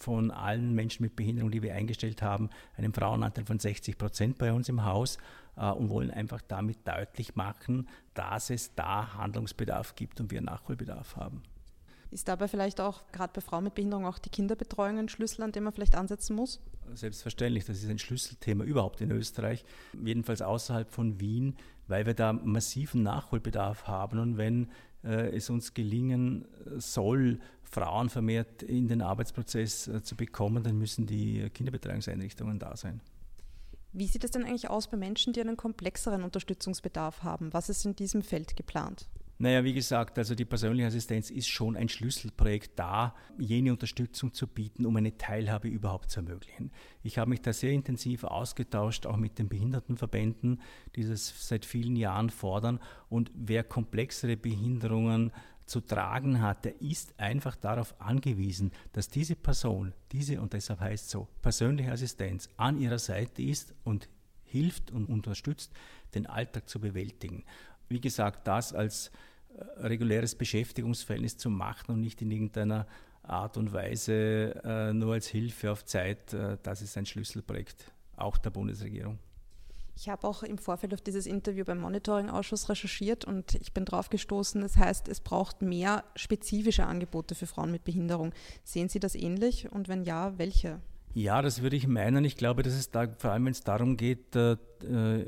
von 0.02 0.30
allen 0.30 0.74
Menschen 0.74 1.04
mit 1.04 1.16
Behinderung, 1.16 1.50
die 1.50 1.62
wir 1.62 1.74
eingestellt 1.74 2.22
haben, 2.22 2.50
einen 2.76 2.92
Frauenanteil 2.92 3.44
von 3.44 3.58
60 3.58 3.96
Prozent 3.96 4.38
bei 4.38 4.52
uns 4.52 4.68
im 4.68 4.84
Haus 4.84 5.18
äh, 5.56 5.70
und 5.70 5.90
wollen 5.90 6.10
einfach 6.10 6.42
damit 6.46 6.86
deutlich 6.86 7.36
machen, 7.36 7.88
dass 8.14 8.50
es 8.50 8.74
da 8.74 9.14
Handlungsbedarf 9.14 9.94
gibt 9.94 10.20
und 10.20 10.30
wir 10.30 10.40
Nachholbedarf 10.40 11.16
haben. 11.16 11.42
Ist 12.10 12.28
dabei 12.28 12.46
vielleicht 12.46 12.80
auch 12.80 13.10
gerade 13.10 13.32
bei 13.32 13.40
Frauen 13.40 13.64
mit 13.64 13.74
Behinderung 13.74 14.04
auch 14.04 14.18
die 14.18 14.28
Kinderbetreuung 14.28 14.98
ein 14.98 15.08
Schlüssel, 15.08 15.42
an 15.44 15.52
dem 15.52 15.64
man 15.64 15.72
vielleicht 15.72 15.94
ansetzen 15.94 16.36
muss? 16.36 16.60
Selbstverständlich, 16.92 17.64
das 17.64 17.78
ist 17.82 17.88
ein 17.88 17.98
Schlüsselthema 17.98 18.64
überhaupt 18.64 19.00
in 19.00 19.10
Österreich, 19.10 19.64
jedenfalls 20.04 20.42
außerhalb 20.42 20.90
von 20.90 21.20
Wien, 21.20 21.56
weil 21.88 22.04
wir 22.04 22.12
da 22.12 22.34
massiven 22.34 23.02
Nachholbedarf 23.02 23.86
haben. 23.86 24.18
Und 24.18 24.36
wenn 24.36 24.68
äh, 25.04 25.34
es 25.34 25.48
uns 25.48 25.72
gelingen 25.72 26.46
soll, 26.76 27.40
Frauen 27.72 28.11
vermehrt 28.11 28.62
in 28.62 28.87
den 28.87 29.02
Arbeitsprozess 29.02 29.88
äh, 29.88 30.02
zu 30.02 30.14
bekommen, 30.14 30.62
dann 30.62 30.78
müssen 30.78 31.06
die 31.06 31.48
Kinderbetreuungseinrichtungen 31.50 32.58
da 32.58 32.76
sein. 32.76 33.00
Wie 33.94 34.06
sieht 34.06 34.24
es 34.24 34.30
denn 34.30 34.44
eigentlich 34.44 34.70
aus 34.70 34.88
bei 34.88 34.96
Menschen, 34.96 35.32
die 35.32 35.40
einen 35.40 35.56
komplexeren 35.56 36.22
Unterstützungsbedarf 36.22 37.22
haben? 37.22 37.52
Was 37.52 37.68
ist 37.68 37.85
in 37.85 37.96
diesem 37.96 38.22
Feld 38.22 38.56
geplant? 38.56 39.08
Naja, 39.42 39.64
wie 39.64 39.74
gesagt, 39.74 40.18
also 40.18 40.37
die 40.37 40.44
persönliche 40.44 40.87
Assistenz 40.87 41.28
ist 41.28 41.48
schon 41.48 41.76
ein 41.76 41.88
Schlüsselprojekt 41.88 42.78
da, 42.78 43.12
jene 43.38 43.72
Unterstützung 43.72 44.32
zu 44.32 44.46
bieten, 44.46 44.87
um 44.87 44.94
eine 44.94 45.18
Teilhabe 45.18 45.66
überhaupt 45.66 46.12
zu 46.12 46.20
ermöglichen. 46.20 46.70
Ich 47.02 47.18
habe 47.18 47.30
mich 47.30 47.42
da 47.42 47.52
sehr 47.52 47.72
intensiv 47.72 48.22
ausgetauscht, 48.22 49.04
auch 49.04 49.16
mit 49.16 49.40
den 49.40 49.48
Behindertenverbänden, 49.48 50.61
die 50.94 51.04
das 51.04 51.48
seit 51.48 51.64
vielen 51.64 51.96
Jahren 51.96 52.30
fordern. 52.30 52.78
Und 53.08 53.32
wer 53.35 53.64
komplexere 53.64 54.37
Behinderungen 54.37 55.32
zu 55.66 55.81
tragen 55.81 56.40
hat, 56.40 56.64
der 56.64 56.81
ist 56.81 57.18
einfach 57.18 57.57
darauf 57.57 58.01
angewiesen, 58.01 58.72
dass 58.92 59.09
diese 59.09 59.37
Person, 59.37 59.92
diese, 60.12 60.40
und 60.40 60.53
deshalb 60.53 60.81
heißt 60.81 61.11
so, 61.11 61.29
persönliche 61.40 61.92
Assistenz 61.92 62.48
an 62.57 62.79
ihrer 62.79 62.98
Seite 62.98 63.42
ist 63.42 63.75
und 63.85 64.09
hilft 64.44 64.90
und 64.90 65.07
unterstützt, 65.07 65.72
den 66.14 66.27
Alltag 66.27 66.68
zu 66.68 66.81
bewältigen. 66.81 67.44
Wie 67.88 68.01
gesagt, 68.01 68.46
das 68.46 68.72
als 68.72 69.11
äh, 69.57 69.87
reguläres 69.87 70.35
Beschäftigungsverhältnis 70.35 71.37
zu 71.37 71.51
machen 71.51 71.92
und 71.92 72.01
nicht 72.01 72.20
in 72.22 72.31
irgendeiner 72.31 72.87
Art 73.22 73.57
und 73.57 73.72
Weise 73.72 74.61
äh, 74.64 74.92
nur 74.92 75.14
als 75.14 75.29
Hilfe 75.29 75.72
auf 75.72 75.85
Zeit, 75.85 76.35
äh, 76.35 76.59
das 76.62 76.83
ist 76.83 76.96
ein 76.98 77.07
Schlüsselprojekt 77.07 77.92
auch 78.16 78.37
der 78.37 78.51
Bundesregierung. 78.51 79.18
Ich 79.94 80.09
habe 80.09 80.26
auch 80.26 80.42
im 80.42 80.59
Vorfeld 80.59 80.94
auf 80.94 81.00
dieses 81.00 81.26
Interview 81.26 81.64
beim 81.64 81.81
Monitoring-Ausschuss 81.81 82.68
recherchiert 82.68 83.24
und 83.24 83.55
ich 83.55 83.72
bin 83.72 83.85
drauf 83.85 84.09
gestoßen, 84.09 84.61
das 84.62 84.76
heißt, 84.76 85.09
es 85.09 85.20
braucht 85.20 85.62
mehr 85.62 86.05
spezifische 86.16 86.87
Angebote 86.87 87.35
für 87.35 87.46
Frauen 87.46 87.70
mit 87.70 87.85
Behinderung. 87.85 88.33
Sehen 88.64 88.88
Sie 88.88 89.00
das 89.00 89.14
ähnlich 89.14 89.70
und 89.70 89.88
wenn 89.88 90.02
ja, 90.02 90.38
welche? 90.38 90.81
Ja, 91.14 91.42
das 91.42 91.61
würde 91.61 91.76
ich 91.76 91.87
meinen. 91.87 92.24
Ich 92.24 92.37
glaube, 92.37 92.62
dass 92.62 92.72
es 92.72 92.90
da, 92.90 93.07
vor 93.18 93.33
allem 93.33 93.44
wenn 93.44 93.52
es 93.52 93.62
darum 93.62 93.98
geht, 93.98 94.35
äh, 94.35 94.52
äh, 94.52 95.26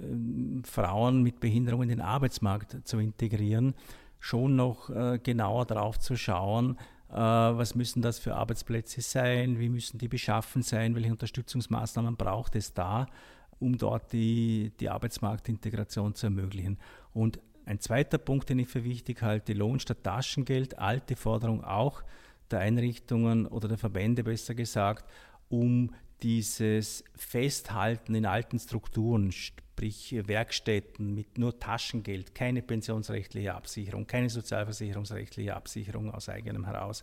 Frauen 0.64 1.22
mit 1.22 1.40
Behinderung 1.40 1.82
in 1.82 1.90
den 1.90 2.00
Arbeitsmarkt 2.00 2.88
zu 2.88 2.98
integrieren, 2.98 3.74
schon 4.18 4.56
noch 4.56 4.88
äh, 4.88 5.18
genauer 5.22 5.66
darauf 5.66 5.98
zu 5.98 6.16
schauen, 6.16 6.78
äh, 7.10 7.16
was 7.16 7.74
müssen 7.74 8.00
das 8.00 8.18
für 8.18 8.34
Arbeitsplätze 8.34 9.02
sein, 9.02 9.58
wie 9.58 9.68
müssen 9.68 9.98
die 9.98 10.08
beschaffen 10.08 10.62
sein, 10.62 10.94
welche 10.94 11.10
Unterstützungsmaßnahmen 11.10 12.16
braucht 12.16 12.56
es 12.56 12.72
da, 12.72 13.06
um 13.64 13.78
dort 13.78 14.12
die, 14.12 14.72
die 14.78 14.90
Arbeitsmarktintegration 14.90 16.14
zu 16.14 16.26
ermöglichen. 16.26 16.78
Und 17.14 17.40
ein 17.64 17.80
zweiter 17.80 18.18
Punkt, 18.18 18.50
den 18.50 18.58
ich 18.58 18.68
für 18.68 18.84
wichtig 18.84 19.22
halte, 19.22 19.54
Lohn 19.54 19.80
statt 19.80 20.04
Taschengeld, 20.04 20.78
alte 20.78 21.16
Forderung 21.16 21.64
auch 21.64 22.02
der 22.50 22.58
Einrichtungen 22.60 23.46
oder 23.46 23.68
der 23.68 23.78
Verbände 23.78 24.22
besser 24.22 24.54
gesagt, 24.54 25.10
um 25.48 25.94
dieses 26.22 27.04
Festhalten 27.16 28.14
in 28.14 28.26
alten 28.26 28.58
Strukturen, 28.58 29.32
sprich 29.32 30.14
Werkstätten 30.26 31.14
mit 31.14 31.38
nur 31.38 31.58
Taschengeld, 31.58 32.34
keine 32.34 32.60
pensionsrechtliche 32.60 33.54
Absicherung, 33.54 34.06
keine 34.06 34.28
sozialversicherungsrechtliche 34.28 35.56
Absicherung 35.56 36.10
aus 36.12 36.28
eigenem 36.28 36.66
heraus, 36.66 37.02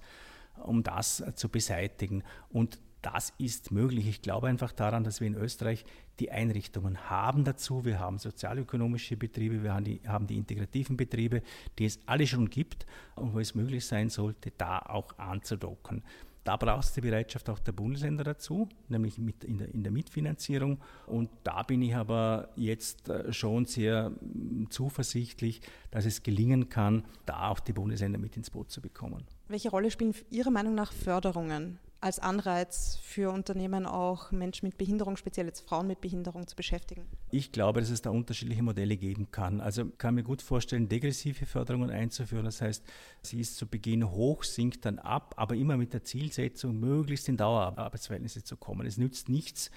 um 0.64 0.84
das 0.84 1.24
zu 1.36 1.50
beseitigen. 1.50 2.24
Und 2.50 2.80
das 3.02 3.34
ist 3.38 3.72
möglich. 3.72 4.08
Ich 4.08 4.22
glaube 4.22 4.48
einfach 4.48 4.72
daran, 4.72 5.04
dass 5.04 5.22
wir 5.22 5.28
in 5.28 5.36
Österreich 5.36 5.86
die 6.20 6.32
Einrichtungen 6.32 7.10
haben 7.10 7.44
dazu. 7.44 7.84
Wir 7.84 8.00
haben 8.00 8.20
sozialökonomische 8.20 9.18
Betriebe, 9.18 9.64
wir 9.64 9.74
haben 9.74 9.84
die, 9.84 10.02
haben 10.08 10.28
die 10.28 10.38
integrativen 10.38 10.98
Betriebe, 10.98 11.42
die 11.80 11.86
es 11.86 12.00
alle 12.06 12.28
schon 12.28 12.50
gibt 12.50 12.86
und 13.16 13.34
wo 13.34 13.40
es 13.40 13.56
möglich 13.56 13.86
sein 13.86 14.10
sollte, 14.10 14.52
da 14.58 14.80
auch 14.80 15.18
anzudocken. 15.18 16.04
Da 16.44 16.58
braucht 16.58 16.86
es 16.86 16.94
die 16.94 17.02
Bereitschaft 17.02 17.50
auch 17.52 17.60
der 17.60 17.72
Bundesländer 17.72 18.24
dazu, 18.24 18.68
nämlich 18.88 19.20
mit 19.20 19.44
in, 19.44 19.60
der, 19.60 19.72
in 19.74 19.84
der 19.84 19.92
Mitfinanzierung. 19.92 20.80
Und 21.06 21.30
da 21.44 21.62
bin 21.62 21.84
ich 21.84 21.96
aber 21.96 22.50
jetzt 22.56 23.10
äh, 23.10 23.32
schon 23.32 23.66
sehr 23.66 24.10
mm, 24.10 24.66
zuversichtlich, 24.72 25.62
dass 25.92 26.06
es 26.06 26.24
gelingen 26.24 26.70
kann, 26.70 27.04
da 27.28 27.50
auch 27.50 27.60
die 27.60 27.74
Bundesländer 27.74 28.18
mit 28.18 28.38
ins 28.38 28.50
Boot 28.50 28.72
zu 28.72 28.82
bekommen. 28.82 29.24
Welche 29.50 29.70
Rolle 29.70 29.92
spielen 29.92 30.16
Ihrer 30.32 30.50
Meinung 30.50 30.74
nach 30.74 30.92
Förderungen 30.92 31.78
als 32.02 32.20
Anreiz 32.20 32.98
für 33.02 33.32
Unternehmen 33.32 33.86
auch 33.86 34.32
Menschen 34.32 34.66
mit 34.66 34.78
Behinderung, 34.78 35.18
speziell 35.18 35.46
jetzt 35.46 35.62
Frauen 35.62 35.88
mit 35.88 36.02
Behinderung 36.02 36.48
zu 36.48 36.56
beschäftigen? 36.56 37.06
Ich 37.30 37.52
glaube, 37.52 37.80
dass 37.80 37.92
es 37.92 38.02
da 38.02 38.10
unterschiedliche 38.10 38.64
Modelle 38.64 38.98
geben 38.98 39.30
kann. 39.32 39.62
Also 39.62 39.86
kann 39.86 40.16
mir 40.16 40.24
gut 40.24 40.42
vorstellen, 40.42 40.90
degressive 40.90 41.46
Förderungen 41.46 41.92
einzuführen. 41.92 42.46
Das 42.46 42.62
heißt, 42.62 42.84
sie 43.22 43.40
ist 43.40 43.56
zu 43.56 43.68
Beginn 43.68 44.10
hoch, 44.10 44.44
sinkt 44.44 44.86
dann 44.86 44.98
ab, 44.98 45.36
aber 45.38 45.56
immer 45.56 45.78
mit 45.78 45.94
der 45.94 46.04
Zielsetzung, 46.04 46.80
möglichst 46.80 47.30
in 47.30 47.38
Dauerarbeitsverhältnisse 47.38 48.44
zu 48.44 48.58
kommen. 48.58 48.88
Es 48.88 48.98
nützt 48.98 49.30
nichts, 49.30 49.70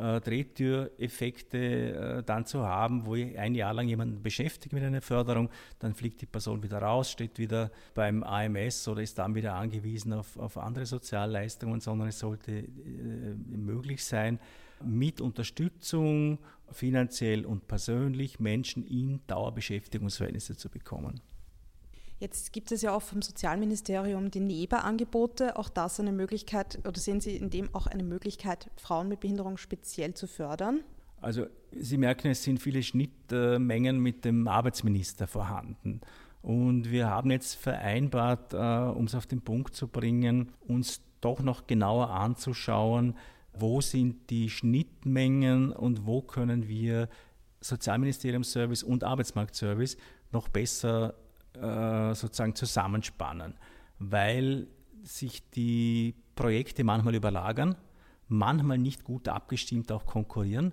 äh, 0.00 0.20
Drehtüreffekte 0.20 1.58
äh, 1.58 2.22
dann 2.22 2.46
zu 2.46 2.64
haben, 2.64 3.06
wo 3.06 3.14
ich 3.14 3.38
ein 3.38 3.54
Jahr 3.54 3.74
lang 3.74 3.88
jemanden 3.88 4.22
beschäftige 4.22 4.74
mit 4.74 4.84
einer 4.84 5.02
Förderung, 5.02 5.50
dann 5.78 5.94
fliegt 5.94 6.20
die 6.20 6.26
Person 6.26 6.62
wieder 6.62 6.78
raus, 6.78 7.10
steht 7.10 7.38
wieder 7.38 7.70
beim 7.94 8.22
AMS 8.22 8.86
oder 8.88 9.02
ist 9.02 9.18
dann 9.18 9.34
wieder 9.34 9.54
angewiesen 9.54 10.12
auf, 10.12 10.36
auf 10.38 10.58
andere 10.58 10.86
Sozialleistungen, 10.86 11.80
sondern 11.80 12.08
es 12.08 12.18
sollte 12.18 12.52
äh, 12.52 12.64
möglich 13.48 14.04
sein, 14.04 14.38
mit 14.84 15.20
Unterstützung 15.20 16.38
finanziell 16.70 17.46
und 17.46 17.66
persönlich 17.66 18.40
Menschen 18.40 18.84
in 18.86 19.20
Dauerbeschäftigungsverhältnisse 19.26 20.56
zu 20.56 20.68
bekommen. 20.68 21.20
Jetzt 22.18 22.52
gibt 22.52 22.72
es 22.72 22.80
ja 22.80 22.94
auch 22.94 23.02
vom 23.02 23.20
Sozialministerium 23.20 24.30
die 24.30 24.40
NEBA-Angebote. 24.40 25.56
Auch 25.56 25.68
das 25.68 26.00
eine 26.00 26.12
Möglichkeit, 26.12 26.78
oder 26.86 26.98
sehen 26.98 27.20
Sie 27.20 27.36
in 27.36 27.50
dem 27.50 27.74
auch 27.74 27.86
eine 27.86 28.04
Möglichkeit, 28.04 28.70
Frauen 28.76 29.08
mit 29.08 29.20
Behinderung 29.20 29.58
speziell 29.58 30.14
zu 30.14 30.26
fördern? 30.26 30.80
Also 31.20 31.46
Sie 31.72 31.98
merken, 31.98 32.28
es 32.28 32.42
sind 32.42 32.60
viele 32.60 32.82
Schnittmengen 32.82 33.98
mit 34.00 34.24
dem 34.24 34.48
Arbeitsminister 34.48 35.26
vorhanden. 35.26 36.00
Und 36.40 36.90
wir 36.90 37.10
haben 37.10 37.30
jetzt 37.30 37.56
vereinbart, 37.56 38.54
äh, 38.54 38.56
um 38.56 39.06
es 39.06 39.14
auf 39.14 39.26
den 39.26 39.42
Punkt 39.42 39.74
zu 39.74 39.88
bringen, 39.88 40.52
uns 40.66 41.02
doch 41.20 41.42
noch 41.42 41.66
genauer 41.66 42.10
anzuschauen, 42.10 43.16
wo 43.52 43.80
sind 43.80 44.30
die 44.30 44.48
Schnittmengen 44.48 45.72
und 45.72 46.06
wo 46.06 46.22
können 46.22 46.68
wir 46.68 47.08
Sozialministeriumsservice 47.60 48.84
und 48.84 49.02
Arbeitsmarktservice 49.02 49.96
noch 50.30 50.48
besser 50.48 51.14
äh, 51.60 52.14
sozusagen 52.14 52.54
zusammenspannen, 52.54 53.54
weil 53.98 54.66
sich 55.02 55.48
die 55.50 56.14
Projekte 56.34 56.84
manchmal 56.84 57.14
überlagern, 57.14 57.76
manchmal 58.28 58.78
nicht 58.78 59.04
gut 59.04 59.28
abgestimmt 59.28 59.90
auch 59.92 60.06
konkurrieren. 60.06 60.72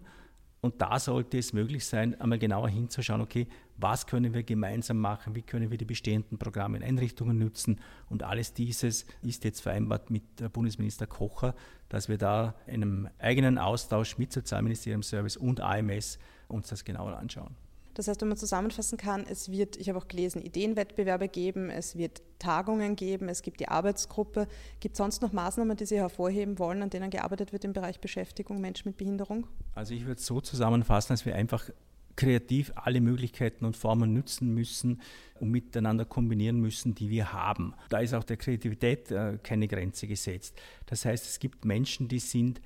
Und 0.62 0.82
da 0.82 0.98
sollte 0.98 1.38
es 1.38 1.52
möglich 1.52 1.86
sein, 1.86 2.19
einmal 2.22 2.39
genauer 2.39 2.69
hinzuschauen, 2.69 3.19
okay, 3.19 3.48
was 3.76 4.08
können 4.08 4.34
wir 4.34 4.43
gemeinsam 4.43 4.98
machen, 4.98 5.36
wie 5.36 5.41
können 5.41 5.72
wir 5.72 5.78
die 5.78 5.86
bestehenden 5.86 6.38
Programme 6.38 6.78
in 6.78 6.84
Einrichtungen 6.84 7.38
nutzen. 7.38 7.82
Und 8.10 8.24
alles 8.24 8.54
dieses 8.54 9.06
ist 9.22 9.43
jetzt 9.43 9.60
vereinbart 9.60 10.10
mit 10.10 10.24
Bundesminister 10.54 11.06
Kocher, 11.06 11.54
dass 11.89 12.08
wir 12.08 12.17
da 12.17 12.56
in 12.65 12.76
einem 12.76 13.10
eigenen 13.19 13.58
Austausch 13.58 14.17
mit 14.17 14.32
Sozialministerium 14.32 15.04
Service 15.04 15.36
und 15.36 15.60
AMS 15.60 16.17
uns 16.48 16.69
das 16.69 16.86
genauer 16.86 17.17
anschauen. 17.17 17.56
Das 17.93 18.08
heißt, 18.08 18.21
wenn 18.21 18.29
man 18.29 18.38
zusammenfassen 18.38 18.97
kann, 18.97 19.25
es 19.29 19.51
wird, 19.51 19.77
ich 19.77 19.89
habe 19.89 19.99
auch 19.99 20.08
gelesen, 20.08 20.41
Ideenwettbewerbe 20.41 21.27
geben, 21.27 21.69
es 21.69 21.97
wird 21.97 22.21
Tagungen 22.39 22.95
geben, 22.95 23.29
es 23.29 23.41
gibt 23.41 23.60
die 23.60 23.67
Arbeitsgruppe. 23.67 24.47
Gibt 24.79 24.93
es 24.93 24.97
sonst 24.97 25.21
noch 25.21 25.32
Maßnahmen, 25.32 25.77
die 25.77 25.86
Sie 25.86 25.97
hervorheben 25.97 26.60
wollen, 26.60 26.82
an 26.82 26.89
denen 26.89 27.10
gearbeitet 27.10 27.53
wird 27.53 27.63
im 27.65 27.73
Bereich 27.73 27.99
Beschäftigung 27.99 28.60
Menschen 28.60 28.89
mit 28.89 28.97
Behinderung? 28.97 29.47
Also 29.75 29.93
ich 29.93 30.06
würde 30.06 30.19
es 30.19 30.25
so 30.25 30.41
zusammenfassen, 30.41 31.13
dass 31.13 31.25
wir 31.25 31.36
einfach 31.36 31.69
kreativ 32.15 32.71
alle 32.75 33.01
Möglichkeiten 33.01 33.65
und 33.65 33.75
Formen 33.75 34.13
nützen 34.13 34.53
müssen 34.53 35.01
und 35.39 35.49
miteinander 35.49 36.06
kombinieren 36.06 36.60
müssen, 36.60 36.93
die 36.93 37.10
wir 37.10 37.34
haben. 37.34 37.73
Da 37.89 37.99
ist 37.99 38.13
auch 38.13 38.23
der 38.23 38.38
Kreativität 38.38 39.12
äh, 39.12 39.39
keine 39.41 39.67
Grenze 39.67 40.08
gesetzt. 40.08 40.60
Das 40.86 41.06
heißt, 41.06 41.25
es 41.25 41.39
gibt 41.39 41.65
Menschen, 41.65 42.08
die 42.08 42.19
sind 42.19 42.62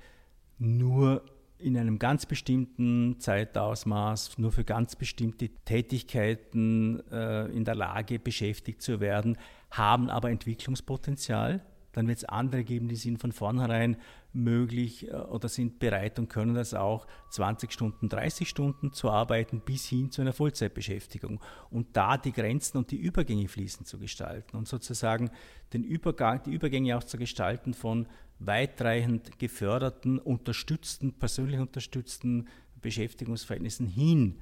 nur 0.58 1.24
in 1.58 1.76
einem 1.76 1.98
ganz 1.98 2.26
bestimmten 2.26 3.18
Zeitausmaß 3.18 4.38
nur 4.38 4.52
für 4.52 4.64
ganz 4.64 4.96
bestimmte 4.96 5.48
Tätigkeiten 5.64 7.02
äh, 7.10 7.46
in 7.46 7.64
der 7.64 7.74
Lage, 7.74 8.18
beschäftigt 8.18 8.82
zu 8.82 9.00
werden, 9.00 9.36
haben 9.70 10.08
aber 10.10 10.30
Entwicklungspotenzial. 10.30 11.60
Dann 11.92 12.06
wird 12.06 12.18
es 12.18 12.24
andere 12.24 12.62
geben, 12.62 12.88
die 12.88 12.96
sind 12.96 13.18
von 13.18 13.32
vornherein 13.32 13.96
möglich 14.32 15.08
äh, 15.08 15.14
oder 15.14 15.48
sind 15.48 15.78
bereit 15.78 16.18
und 16.18 16.28
können 16.28 16.54
das 16.54 16.74
auch 16.74 17.06
20 17.30 17.72
Stunden, 17.72 18.08
30 18.08 18.48
Stunden 18.48 18.92
zu 18.92 19.10
arbeiten 19.10 19.60
bis 19.60 19.86
hin 19.86 20.10
zu 20.10 20.22
einer 20.22 20.32
Vollzeitbeschäftigung. 20.32 21.40
Und 21.70 21.96
da 21.96 22.16
die 22.16 22.32
Grenzen 22.32 22.78
und 22.78 22.90
die 22.90 22.98
Übergänge 22.98 23.48
fließend 23.48 23.88
zu 23.88 23.98
gestalten 23.98 24.56
und 24.56 24.68
sozusagen 24.68 25.30
den 25.72 25.82
Übergang, 25.82 26.42
die 26.44 26.52
Übergänge 26.52 26.96
auch 26.96 27.04
zu 27.04 27.18
gestalten 27.18 27.74
von 27.74 28.06
weitreichend 28.38 29.38
geförderten, 29.38 30.18
unterstützten, 30.18 31.12
persönlich 31.12 31.58
unterstützten 31.60 32.48
Beschäftigungsverhältnissen 32.80 33.86
hin 33.86 34.40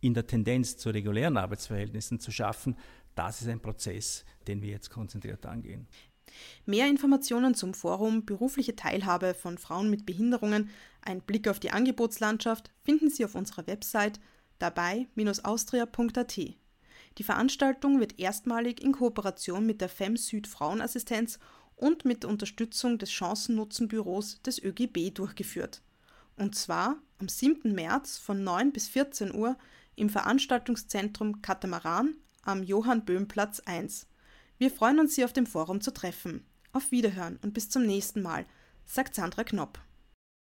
in 0.00 0.14
der 0.14 0.26
Tendenz 0.26 0.76
zu 0.76 0.90
regulären 0.90 1.36
Arbeitsverhältnissen 1.36 2.20
zu 2.20 2.30
schaffen, 2.30 2.76
das 3.14 3.40
ist 3.40 3.48
ein 3.48 3.60
Prozess, 3.60 4.24
den 4.46 4.60
wir 4.62 4.70
jetzt 4.70 4.90
konzentriert 4.90 5.46
angehen. 5.46 5.86
Mehr 6.66 6.86
Informationen 6.86 7.54
zum 7.54 7.72
Forum 7.72 8.26
Berufliche 8.26 8.76
Teilhabe 8.76 9.34
von 9.34 9.58
Frauen 9.58 9.88
mit 9.88 10.04
Behinderungen, 10.04 10.70
ein 11.00 11.20
Blick 11.22 11.48
auf 11.48 11.60
die 11.60 11.70
Angebotslandschaft 11.70 12.70
finden 12.82 13.08
Sie 13.08 13.24
auf 13.24 13.34
unserer 13.34 13.66
Website 13.66 14.20
dabei-austria.at. 14.58 16.36
Die 17.18 17.22
Veranstaltung 17.22 18.00
wird 18.00 18.18
erstmalig 18.18 18.82
in 18.82 18.92
Kooperation 18.92 19.64
mit 19.64 19.80
der 19.80 19.88
FEM 19.88 20.16
Süd 20.16 20.46
Frauenassistenz 20.46 21.38
und 21.76 22.04
mit 22.04 22.24
Unterstützung 22.24 22.98
des 22.98 23.12
Chancennutzenbüros 23.12 24.42
des 24.42 24.62
ÖGB 24.62 25.14
durchgeführt. 25.14 25.82
Und 26.36 26.54
zwar 26.54 26.96
am 27.18 27.28
7. 27.28 27.74
März 27.74 28.18
von 28.18 28.42
9 28.42 28.72
bis 28.72 28.88
14 28.88 29.34
Uhr 29.34 29.56
im 29.94 30.10
Veranstaltungszentrum 30.10 31.40
Katamaran 31.42 32.14
am 32.42 32.62
Johann-Böhm-Platz 32.62 33.60
1. 33.60 34.06
Wir 34.58 34.70
freuen 34.70 34.98
uns, 34.98 35.14
Sie 35.14 35.24
auf 35.24 35.32
dem 35.32 35.46
Forum 35.46 35.80
zu 35.80 35.92
treffen. 35.92 36.44
Auf 36.72 36.90
Wiederhören 36.90 37.38
und 37.42 37.54
bis 37.54 37.70
zum 37.70 37.84
nächsten 37.84 38.22
Mal, 38.22 38.46
sagt 38.84 39.14
Sandra 39.14 39.44
Knopp. 39.44 39.78